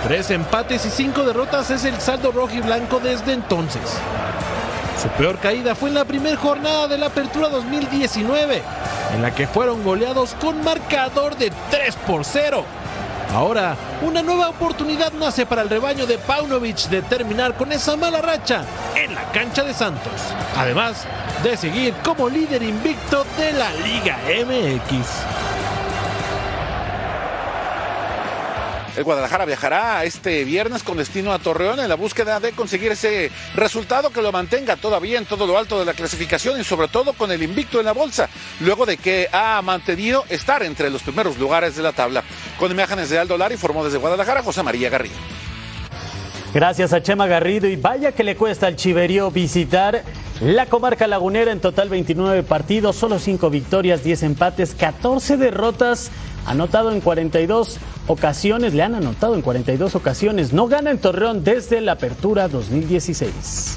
[0.07, 3.83] Tres empates y cinco derrotas es el saldo rojo y blanco desde entonces.
[5.07, 8.61] Su peor caída fue en la primera jornada de la Apertura 2019,
[9.15, 12.65] en la que fueron goleados con marcador de 3 por 0.
[13.33, 18.21] Ahora, una nueva oportunidad nace para el rebaño de Paunovic de terminar con esa mala
[18.21, 18.65] racha
[18.97, 20.13] en la cancha de Santos.
[20.57, 21.07] Además
[21.45, 25.46] de seguir como líder invicto de la Liga MX.
[28.97, 33.31] El Guadalajara viajará este viernes con destino a Torreón en la búsqueda de conseguir ese
[33.55, 37.13] resultado que lo mantenga todavía en todo lo alto de la clasificación y sobre todo
[37.13, 38.31] con el invicto en la bolsa,
[38.61, 42.25] luego de que ha mantenido estar entre los primeros lugares de la tabla.
[42.59, 45.36] Con imágenes de Aldo Lari, formó desde Guadalajara José María Garrido.
[46.57, 50.03] Gracias a Chema Garrido y vaya que le cuesta al Chiverío visitar
[50.41, 56.11] la comarca lagunera en total 29 partidos, solo 5 victorias, 10 empates, 14 derrotas,
[56.47, 61.83] anotado en 42 ocasiones, le han anotado en 42 ocasiones, no gana en Torreón desde
[61.83, 63.77] la apertura 2016.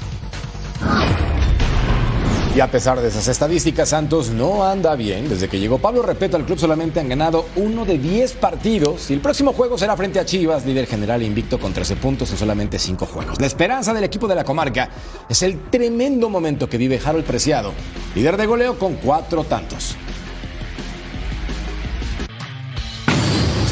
[2.52, 5.28] Y a pesar de esas estadísticas, Santos no anda bien.
[5.28, 9.08] Desde que llegó Pablo Repeto al club solamente han ganado uno de 10 partidos.
[9.08, 12.38] Y el próximo juego será frente a Chivas, líder general invicto con 13 puntos en
[12.38, 13.40] solamente 5 juegos.
[13.40, 14.90] La esperanza del equipo de la comarca
[15.28, 17.72] es el tremendo momento que vive Harold Preciado,
[18.16, 19.94] líder de goleo con 4 tantos.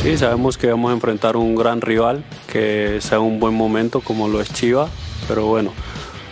[0.01, 4.29] Sí, sabemos que vamos a enfrentar un gran rival, que sea un buen momento como
[4.29, 4.89] lo es Chivas,
[5.27, 5.73] pero bueno,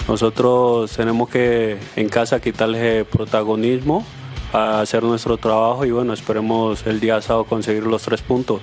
[0.09, 4.05] nosotros tenemos que en casa quitarle protagonismo,
[4.53, 8.61] a hacer nuestro trabajo y bueno, esperemos el día sábado conseguir los tres puntos.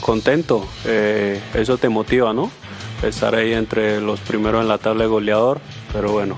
[0.00, 2.50] Contento, eh, eso te motiva, ¿no?
[3.02, 5.60] Estar ahí entre los primeros en la tabla de goleador,
[5.92, 6.36] pero bueno,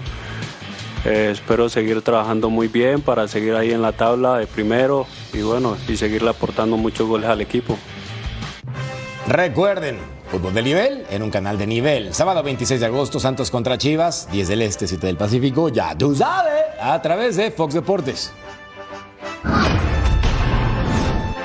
[1.05, 5.43] eh, espero seguir trabajando muy bien para seguir ahí en la tabla de primero y
[5.43, 7.79] bueno, y seguirle aportando muchos goles al equipo.
[9.27, 9.99] Recuerden,
[10.33, 12.15] fútbol de nivel en un canal de nivel.
[12.15, 16.15] Sábado 26 de agosto, Santos contra Chivas, 10 del Este, 7 del Pacífico, ya tú
[16.15, 18.33] sabes, a través de Fox Deportes.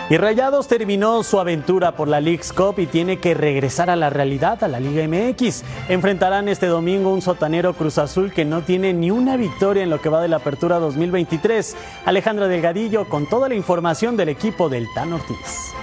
[0.10, 4.10] Y Rayados terminó su aventura por la League's Cup y tiene que regresar a la
[4.10, 5.64] realidad, a la Liga MX.
[5.90, 10.00] Enfrentarán este domingo un sotanero Cruz Azul que no tiene ni una victoria en lo
[10.00, 11.76] que va de la apertura 2023.
[12.06, 15.74] Alejandra Delgadillo con toda la información del equipo del Tan Ortiz.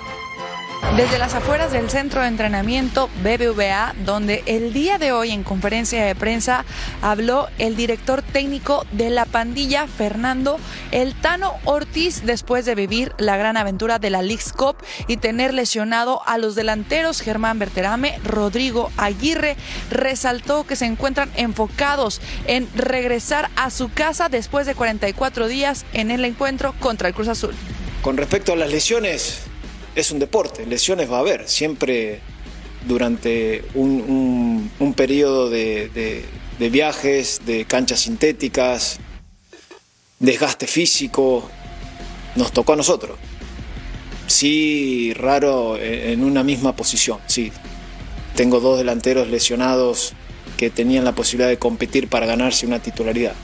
[0.97, 6.05] Desde las afueras del centro de entrenamiento BBVA, donde el día de hoy en conferencia
[6.05, 6.65] de prensa
[7.03, 10.57] habló el director técnico de la pandilla, Fernando
[10.93, 14.77] El Tano Ortiz, después de vivir la gran aventura de la League's Cup
[15.09, 19.57] y tener lesionado a los delanteros Germán Berterame, Rodrigo Aguirre,
[19.91, 26.13] resaltó que se encuentran enfocados en regresar a su casa después de 44 días en
[26.13, 27.57] el encuentro contra el Cruz Azul.
[28.01, 29.49] Con respecto a las lesiones,
[29.95, 32.21] es un deporte, lesiones va a haber, siempre
[32.87, 36.25] durante un, periodo de, de,
[36.59, 38.99] de, viajes, de canchas sintéticas,
[40.19, 41.49] desgaste físico,
[42.37, 43.19] nos tocó a nosotros.
[44.27, 47.53] Sí, raro en una misma posición, sí.
[48.35, 50.15] Tengo dos delanteros lesionados
[50.57, 53.35] que tenían la posibilidad de competir para ganarse una titularidad.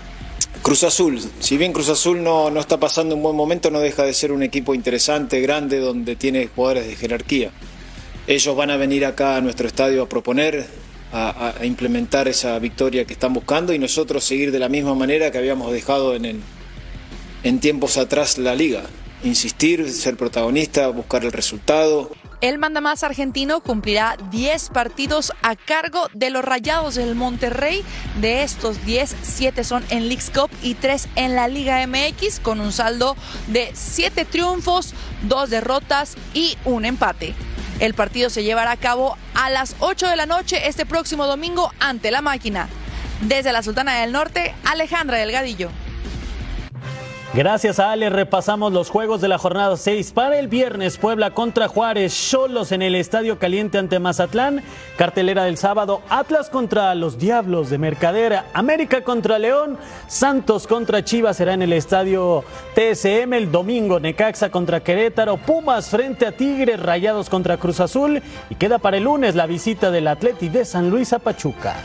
[0.70, 4.04] Cruz Azul, si bien Cruz Azul no, no, está pasando un buen momento, no deja
[4.04, 7.50] de ser un equipo interesante, grande, donde tiene jugadores de jerarquía.
[8.28, 10.68] Ellos van a venir acá a nuestro estadio a proponer,
[11.12, 15.38] a, implementar esa victoria que están buscando y nosotros seguir de la misma manera que
[15.38, 16.40] habíamos dejado en
[17.42, 18.84] en tiempos atrás la liga.
[19.24, 22.12] Insistir, ser protagonista, buscar el resultado.
[22.40, 27.84] El mandamás argentino cumplirá 10 partidos a cargo de los Rayados del Monterrey.
[28.18, 32.60] De estos 10, 7 son en Leagues Cup y 3 en la Liga MX, con
[32.60, 33.14] un saldo
[33.48, 34.94] de 7 triunfos,
[35.28, 37.34] 2 derrotas y un empate.
[37.78, 41.70] El partido se llevará a cabo a las 8 de la noche este próximo domingo
[41.78, 42.70] ante la máquina.
[43.20, 45.70] Desde la Sultana del Norte, Alejandra Delgadillo.
[47.32, 48.10] Gracias a Ale.
[48.10, 50.98] Repasamos los juegos de la jornada 6 para el viernes.
[50.98, 54.64] Puebla contra Juárez, Cholos en el Estadio Caliente ante Mazatlán,
[54.96, 59.78] cartelera del sábado Atlas contra los Diablos de Mercadera, América contra León,
[60.08, 62.42] Santos contra Chivas será en el Estadio
[62.74, 68.20] TSM el domingo, Necaxa contra Querétaro, Pumas frente a Tigres, Rayados contra Cruz Azul.
[68.50, 71.76] Y queda para el lunes la visita del Atleti de San Luis a Pachuca.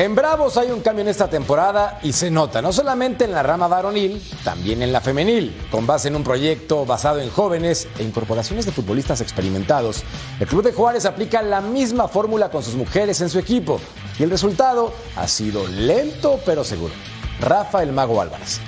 [0.00, 3.42] En Bravos hay un cambio en esta temporada y se nota, no solamente en la
[3.42, 8.02] rama varonil, también en la femenil, con base en un proyecto basado en jóvenes e
[8.02, 10.02] incorporaciones de futbolistas experimentados.
[10.40, 13.78] El Club de Juárez aplica la misma fórmula con sus mujeres en su equipo
[14.18, 16.94] y el resultado ha sido lento pero seguro.
[17.38, 18.58] Rafa el Mago Álvarez.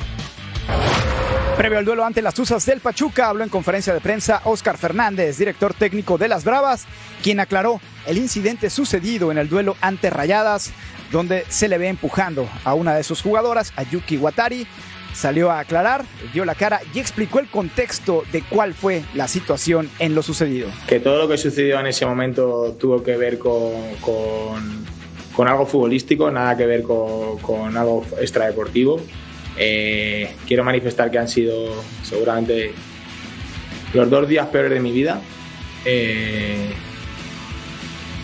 [1.57, 5.39] Previo al duelo ante las Tuzas del Pachuca, habló en conferencia de prensa Oscar Fernández,
[5.39, 6.85] director técnico de las Bravas,
[7.23, 10.73] quien aclaró el incidente sucedido en el duelo ante Rayadas,
[11.13, 14.67] donde se le ve empujando a una de sus jugadoras, a Yuki Watari.
[15.13, 19.91] Salió a aclarar, dio la cara y explicó el contexto de cuál fue la situación
[19.99, 20.71] en lo sucedido.
[20.89, 26.31] Que todo lo que sucedió en ese momento tuvo que ver con, con, algo futbolístico,
[26.31, 29.03] nada que ver con, con algo extradeportivo.
[29.59, 32.73] Eh, quiero manifestar que han sido seguramente
[33.93, 35.21] los dos días peores de mi vida.
[35.85, 36.73] Eh,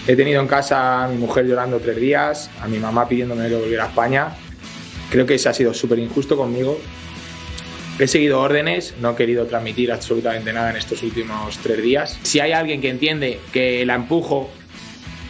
[0.08, 3.56] he tenido en casa a mi mujer llorando tres días, a mi mamá pidiéndome que
[3.56, 4.28] volviera a España.
[5.10, 6.80] Creo que eso ha sido súper injusto conmigo.
[7.98, 12.18] He seguido órdenes, no he querido transmitir absolutamente nada en estos últimos tres días.
[12.22, 14.48] Si hay alguien que entiende que la empujo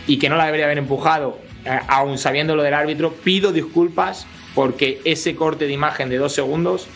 [0.07, 4.29] y que no la debería haber empujado, eh, aún sabiendo lo del árbitro, pido disculpas
[4.55, 6.87] porque ese corte de imagen de dos segundos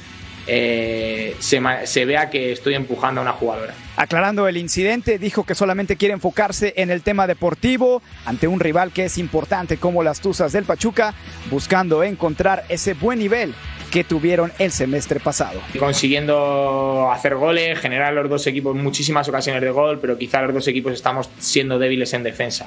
[0.47, 3.75] eh, se, se vea que estoy empujando a una jugadora.
[3.97, 8.91] Aclarando el incidente, dijo que solamente quiere enfocarse en el tema deportivo ante un rival
[8.91, 11.15] que es importante como las Tuzas del Pachuca,
[11.51, 13.55] buscando encontrar ese buen nivel
[13.91, 15.61] que tuvieron el semestre pasado.
[15.79, 20.67] Consiguiendo hacer goles, generar los dos equipos muchísimas ocasiones de gol, pero quizá los dos
[20.69, 22.67] equipos estamos siendo débiles en defensa.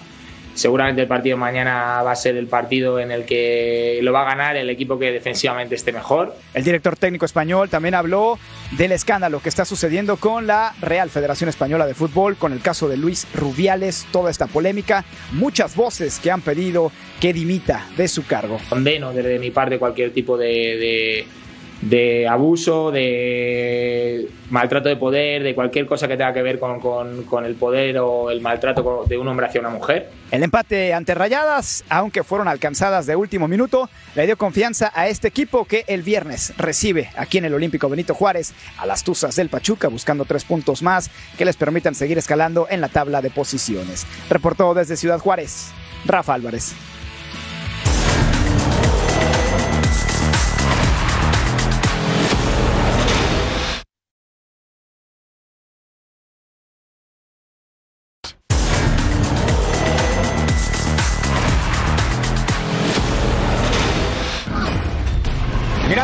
[0.56, 4.22] Seguramente el partido de mañana va a ser el partido en el que lo va
[4.22, 6.34] a ganar el equipo que defensivamente esté mejor.
[6.54, 8.40] El director técnico español también habló
[8.72, 12.88] del escándalo que está sucediendo con la Real Federación Española de Fútbol, con el caso
[12.88, 18.26] de Luis Rubiales, toda esta polémica, muchas voces que han pedido que dimita de su
[18.26, 18.58] cargo.
[18.70, 21.28] Condeno desde mi parte cualquier tipo de, de-
[21.86, 27.46] de abuso, de maltrato de poder, de cualquier cosa que tenga que ver con, con-
[27.46, 30.10] el poder o el maltrato de un hombre hacia una mujer.
[30.32, 35.28] El empate ante Rayadas, aunque fueron alcanzadas de último minuto, le dio confianza a este
[35.28, 39.50] equipo que el viernes recibe aquí en el Olímpico Benito Juárez a las Tuzas del
[39.50, 44.08] Pachuca buscando tres puntos más que les permitan seguir escalando en la tabla de posiciones.
[44.30, 45.72] Reportó desde Ciudad Juárez,
[46.06, 46.74] Rafa Álvarez.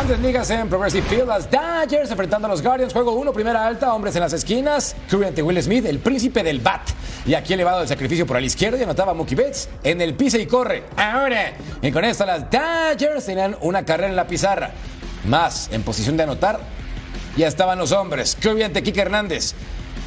[0.02, 3.94] Grandes ligas en Progressive Field, las Dodgers enfrentando a los Guardians, juego 1, primera alta,
[3.94, 6.80] hombres en las esquinas, Curry ante Will Smith, el príncipe del bat.
[7.24, 10.38] Y aquí elevado el sacrificio por la izquierda y anotaba Mookie Betts en el pisa
[10.38, 10.82] y corre.
[10.96, 14.72] Ahora, y con esto las Dodgers tenían una carrera en la pizarra.
[15.24, 16.58] Más en posición de anotar,
[17.36, 19.54] ya estaban los hombres, Curry ante Kike Hernández.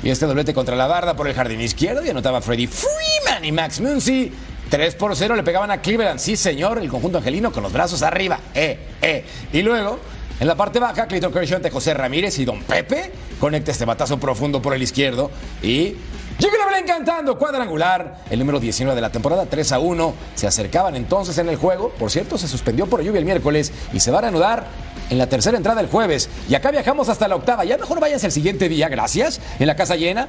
[0.03, 3.53] Y este doblete contra la barda por el jardín izquierdo y anotaba Freddie Freeman y
[3.53, 4.33] Max Muncy.
[4.70, 6.20] 3 por 0 le pegaban a Cleveland.
[6.20, 8.39] Sí, señor, el conjunto angelino con los brazos arriba.
[8.53, 9.26] Eh, eh.
[9.53, 9.99] Y luego,
[10.39, 14.20] en la parte baja, Clayton Kershaw ante José Ramírez y Don Pepe conecta este batazo
[14.20, 15.32] profundo por el izquierdo.
[15.61, 15.95] Y
[16.38, 18.18] Llega la encantando, cuadrangular.
[18.30, 20.13] El número 19 de la temporada, 3 a 1.
[20.36, 21.91] Se acercaban entonces en el juego.
[21.91, 24.66] Por cierto, se suspendió por lluvia el miércoles y se va a reanudar
[25.09, 26.30] en la tercera entrada el jueves.
[26.49, 27.63] Y acá viajamos hasta la octava.
[27.63, 29.39] Ya mejor váyanse el siguiente día, gracias.
[29.59, 30.28] En la casa llena.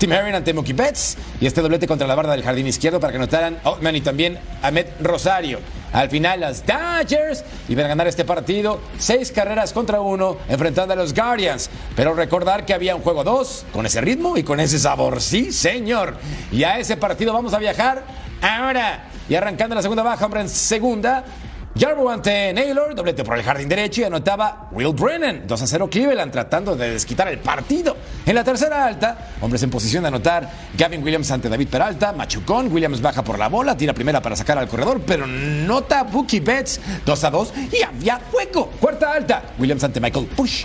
[0.00, 3.12] Tim Herring ante Mookie Betts y este doblete contra la barda del jardín izquierdo para
[3.12, 5.58] que anotaran Ottman y también Ahmed Rosario.
[5.92, 10.96] Al final, las Dodgers iban a ganar este partido, seis carreras contra uno, enfrentando a
[10.96, 11.68] los Guardians.
[11.96, 15.20] Pero recordar que había un juego dos, con ese ritmo y con ese sabor.
[15.20, 16.16] Sí, señor.
[16.50, 18.02] Y a ese partido vamos a viajar
[18.40, 19.04] ahora.
[19.28, 21.26] Y arrancando la segunda baja, hombre, en segunda.
[21.72, 25.46] Yarbo ante Naylor, doblete por el jardín derecho y anotaba Will Brennan.
[25.46, 27.96] 2 a 0 Cleveland tratando de desquitar el partido.
[28.26, 32.72] En la tercera alta, hombres en posición de anotar Gavin Williams ante David Peralta, Machucón,
[32.72, 36.80] Williams baja por la bola, tira primera para sacar al corredor, pero nota Bookie Betts
[37.06, 38.70] 2 a 2 y había hueco.
[38.80, 40.64] Cuarta alta, Williams ante Michael Push.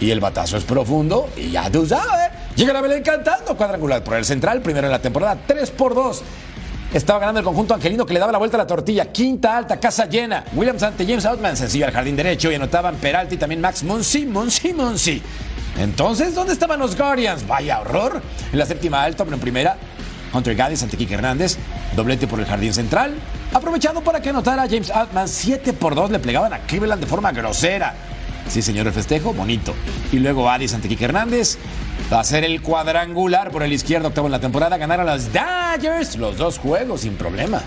[0.00, 2.30] Y el batazo es profundo y ya tú sabes.
[2.54, 6.22] Llega la Belén cantando cuadrangular por el central, primero en la temporada, 3 por 2.
[6.94, 9.10] Estaba ganando el conjunto angelino que le daba la vuelta a la tortilla.
[9.10, 10.44] Quinta alta, casa llena.
[10.54, 14.24] Williams ante James Outman, sencillo al jardín derecho y anotaban Peralta y también Max Monsi,
[14.26, 15.20] Monsi.
[15.76, 17.48] Entonces, ¿dónde estaban los Guardians?
[17.48, 18.22] Vaya horror.
[18.52, 19.76] En la séptima alta, pero en primera,
[20.32, 21.56] Hunter Gaddis ante Kike Hernández.
[21.96, 23.16] Doblete por el jardín central.
[23.52, 25.26] Aprovechado para que anotara James Altman.
[25.26, 27.92] 7 por 2 le plegaban a Cleveland de forma grosera.
[28.48, 29.74] Sí, señor, el festejo, bonito.
[30.12, 31.58] Y luego Addis ante Hernández.
[32.12, 34.76] Va a ser el cuadrangular por el izquierdo, octavo en la temporada.
[34.76, 37.62] Ganaron los Dodgers los dos juegos sin problema.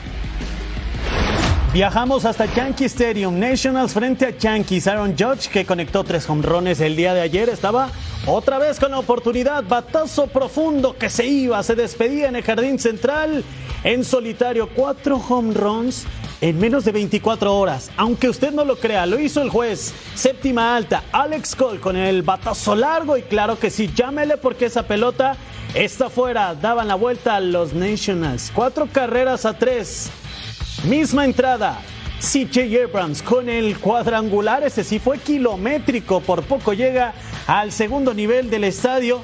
[1.73, 4.88] Viajamos hasta Yankee Stadium, Nationals frente a Yankees.
[4.88, 7.89] Aaron Judge, que conectó tres hombrones el día de ayer, estaba
[8.25, 9.63] otra vez con la oportunidad.
[9.63, 13.43] Batazo profundo que se iba, se despedía en el jardín central.
[13.84, 16.05] En solitario, cuatro home runs
[16.41, 17.91] en menos de 24 horas.
[17.97, 19.93] Aunque usted no lo crea, lo hizo el juez.
[20.15, 23.17] Séptima alta, Alex Cole con el batazo largo.
[23.17, 25.35] Y claro que sí, llámele porque esa pelota
[25.73, 26.55] está fuera.
[26.55, 28.51] Daban la vuelta a los Nationals.
[28.53, 30.09] Cuatro carreras a tres.
[30.85, 31.79] Misma entrada.
[32.19, 37.13] CJ Abrams con el cuadrangular, ese sí fue kilométrico, por poco llega
[37.45, 39.21] al segundo nivel del estadio.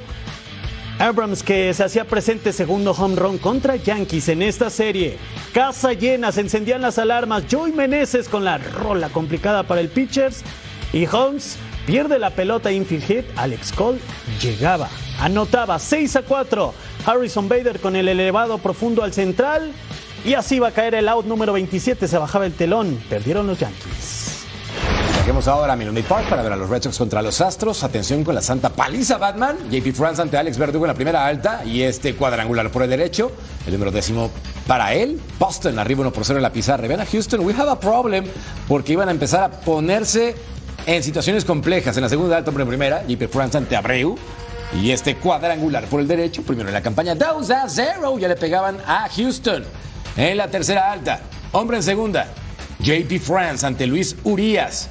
[1.00, 5.18] Abrams que se hacía presente segundo home run contra Yankees en esta serie.
[5.54, 7.44] Casa llena, se encendían las alarmas.
[7.50, 10.44] Joey Meneses con la rola complicada para el pitchers.
[10.94, 13.26] Y Holmes pierde la pelota infield hit.
[13.36, 14.00] Alex Cole
[14.42, 14.90] llegaba,
[15.20, 16.74] anotaba 6 a 4.
[17.06, 19.72] Harrison Bader con el elevado profundo al central.
[20.24, 22.08] Y así va a caer el out número 27.
[22.08, 22.98] Se bajaba el telón.
[23.10, 24.33] Perdieron los Yankees.
[25.24, 27.82] Lleguemos ahora a Minute Park para ver a los Red Sox contra los Astros.
[27.86, 29.56] Atención con la santa paliza Batman.
[29.72, 33.32] JP France ante Alex Verdugo en la primera alta y este cuadrangular por el derecho.
[33.66, 34.30] El número décimo
[34.68, 35.22] para él.
[35.40, 36.86] Boston arriba 1 por 0 en la pizarra.
[36.90, 38.26] Ven a Houston, we have a problem
[38.68, 40.36] porque iban a empezar a ponerse
[40.86, 41.96] en situaciones complejas.
[41.96, 44.18] En la segunda alta por en primera, JP France ante Abreu.
[44.78, 48.36] Y este cuadrangular por el derecho, primero en la campaña 2 a 0, ya le
[48.36, 49.64] pegaban a Houston.
[50.18, 51.22] En la tercera alta,
[51.54, 52.28] hombre en segunda,
[52.82, 54.90] JP France ante Luis Urias.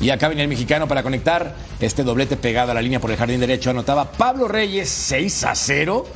[0.00, 3.16] Y acá viene el mexicano para conectar este doblete pegado a la línea por el
[3.16, 3.70] jardín derecho.
[3.70, 6.06] Anotaba Pablo Reyes 6 a 0.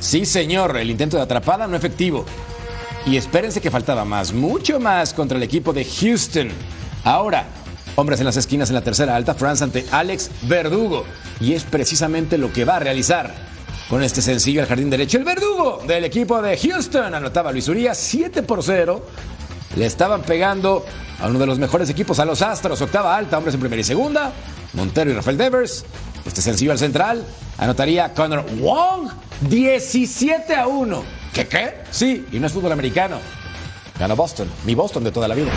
[0.00, 2.24] Sí, señor, el intento de atrapada no efectivo.
[3.04, 6.48] Y espérense que faltaba más, mucho más contra el equipo de Houston.
[7.04, 7.46] Ahora,
[7.96, 11.04] hombres en las esquinas en la tercera alta, France ante Alex Verdugo.
[11.40, 13.34] Y es precisamente lo que va a realizar
[13.88, 15.18] con este sencillo al jardín derecho.
[15.18, 19.04] El Verdugo del equipo de Houston anotaba Luis Urias 7 por 0.
[19.78, 20.84] Le estaban pegando
[21.20, 23.84] a uno de los mejores equipos, a los Astros, octava alta, hombres en primera y
[23.84, 24.32] segunda,
[24.72, 25.84] Montero y Rafael Devers.
[26.26, 27.24] Este sencillo al central
[27.58, 29.08] anotaría Connor Wong
[29.42, 31.04] 17 a 1.
[31.32, 31.74] ¿Qué qué?
[31.92, 33.18] Sí, y no es fútbol americano.
[34.00, 35.52] Gana Boston, mi Boston de toda la vida.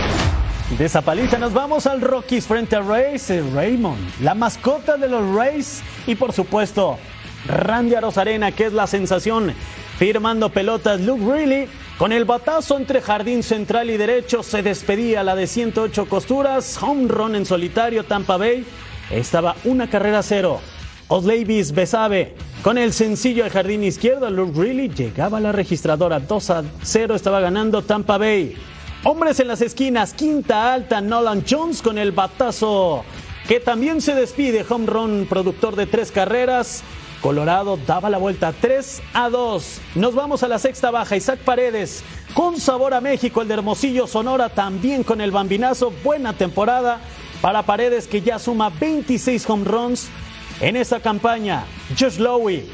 [0.78, 5.36] De esa paliza nos vamos al Rockies frente a Rays, Raymond, la mascota de los
[5.36, 7.00] Rays y por supuesto
[7.48, 9.52] Randy Arozarena, que es la sensación,
[9.98, 11.68] firmando pelotas Luke Riley
[12.02, 17.08] con el batazo entre jardín central y derecho se despedía la de 108 costuras, home
[17.08, 18.66] run en solitario Tampa Bay.
[19.12, 20.62] Estaba una carrera cero.
[21.10, 22.34] Osleivis Besabe
[22.64, 27.14] con el sencillo al jardín izquierdo, Luke Riley llegaba a la registradora 2 a 0,
[27.14, 28.56] estaba ganando Tampa Bay.
[29.04, 33.06] Hombres en las esquinas, quinta alta, Nolan Jones con el batazo
[33.48, 36.84] que también se despide, home run productor de tres carreras.
[37.22, 39.82] Colorado daba la vuelta 3 a 2.
[39.96, 41.16] Nos vamos a la sexta baja.
[41.16, 42.04] Isaac Paredes
[42.34, 43.42] con sabor a México.
[43.44, 45.94] El de Hermosillo Sonora también con el bambinazo.
[46.04, 47.00] Buena temporada
[47.42, 50.10] para Paredes que ya suma 26 home runs
[50.62, 51.66] en esa campaña.
[51.98, 52.68] Josh Lowy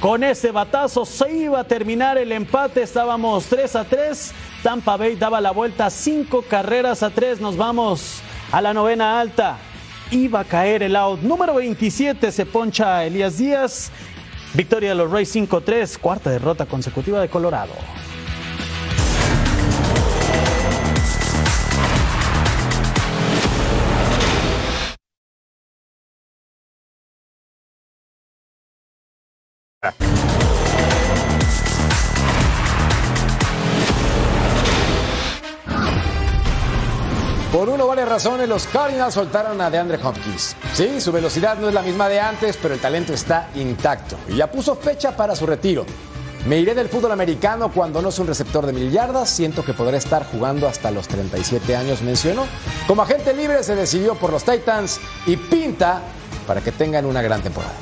[0.00, 2.82] con ese batazo se iba a terminar el empate.
[2.82, 4.32] Estábamos 3 a 3.
[4.62, 7.40] Tampa Bay daba la vuelta 5 carreras a 3.
[7.40, 8.20] Nos vamos
[8.52, 9.58] a la novena alta
[10.10, 11.20] iba a caer el out.
[11.20, 13.90] Número 27 se poncha Elías Díaz.
[14.54, 17.72] Victoria de los Rays 5-3, cuarta derrota consecutiva de Colorado.
[38.04, 40.56] Razones, los Cardinals soltaron a DeAndre Hopkins.
[40.74, 44.36] Sí, su velocidad no es la misma de antes, pero el talento está intacto y
[44.36, 45.86] ya puso fecha para su retiro.
[46.46, 49.28] Me iré del fútbol americano cuando no soy un receptor de mil yardas.
[49.28, 52.46] Siento que podré estar jugando hasta los 37 años, mencionó.
[52.86, 56.00] Como agente libre se decidió por los Titans y pinta
[56.46, 57.74] para que tengan una gran temporada.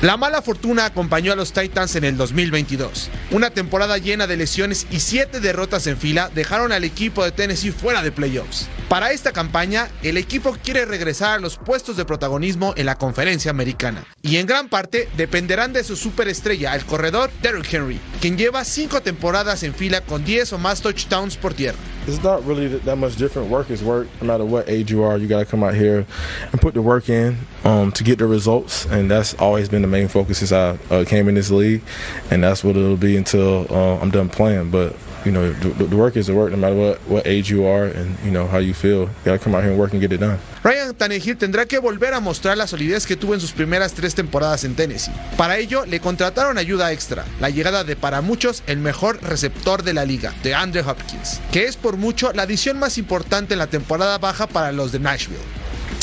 [0.00, 3.10] La mala fortuna acompañó a los Titans en el 2022.
[3.32, 7.72] Una temporada llena de lesiones y siete derrotas en fila dejaron al equipo de Tennessee
[7.72, 8.68] fuera de playoffs.
[8.88, 13.50] Para esta campaña, el equipo quiere regresar a los puestos de protagonismo en la conferencia
[13.50, 14.04] americana.
[14.22, 19.02] Y en gran parte dependerán de su superestrella, el corredor Derrick Henry, quien lleva cinco
[19.02, 21.76] temporadas en fila con 10 o más touchdowns por tierra.
[22.08, 23.50] It's not really that much different.
[23.50, 24.08] Work is work.
[24.22, 26.06] No matter what age you are, you come out here
[26.50, 28.86] and put the work in um, to get the results.
[28.86, 31.82] And that's always been main focus since I uh, came in this league.
[32.30, 34.70] And that's what it'll be until uh, I'm done playing.
[34.70, 37.66] But you know, the, the work is the work, no matter what, what age you
[37.66, 39.00] are and you know how you feel.
[39.00, 40.38] You got to come out here and work and get it done.
[40.62, 44.14] Ryan Tannehill tendrá que volver a mostrar la solidez que tuvo en sus primeras tres
[44.14, 45.12] temporadas en Tennessee.
[45.36, 49.94] Para ello, le contrataron ayuda extra, la llegada de para muchos el mejor receptor de
[49.94, 53.66] la liga, de Andrew Hopkins, que es por mucho la adición más importante en la
[53.66, 55.38] temporada baja para los de Nashville.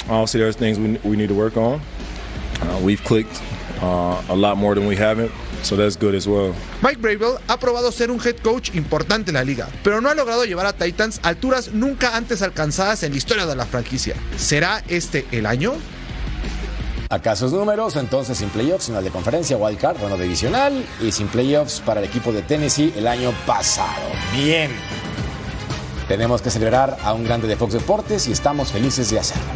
[0.08, 1.82] Obviously, there's things we, we need to work on.
[2.62, 3.42] Uh, we've clicked
[3.82, 5.32] uh, a lot more than we haven't.
[5.64, 6.54] So that's good as well.
[6.82, 10.16] Mike Bravel ha probado ser un head coach importante en la liga, pero no ha
[10.16, 14.16] logrado llevar a Titans a alturas nunca antes alcanzadas en la historia de la franquicia.
[14.38, 15.74] ¿Será este el año?
[17.10, 17.96] ¿Acaso números?
[17.96, 22.32] Entonces sin playoffs, final de conferencia, wildcard, bueno divisional y sin playoffs para el equipo
[22.32, 24.10] de Tennessee el año pasado.
[24.34, 24.72] Bien.
[26.08, 29.52] Tenemos que celebrar a un grande de Fox Deportes y estamos felices de hacerlo.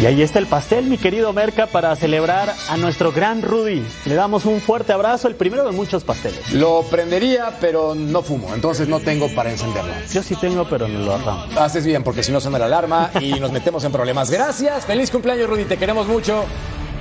[0.00, 3.84] Y ahí está el pastel, mi querido Merca, para celebrar a nuestro gran Rudy.
[4.06, 6.54] Le damos un fuerte abrazo, el primero de muchos pasteles.
[6.54, 9.92] Lo prendería, pero no fumo, entonces no tengo para encenderlo.
[10.10, 11.44] Yo sí tengo, pero no lo arramo.
[11.60, 14.30] Haces bien, porque si no suena la alarma y nos metemos en problemas.
[14.30, 16.46] Gracias, feliz cumpleaños Rudy, te queremos mucho.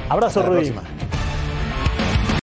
[0.10, 0.72] Abrazo Rudy.
[0.72, 1.09] próxima.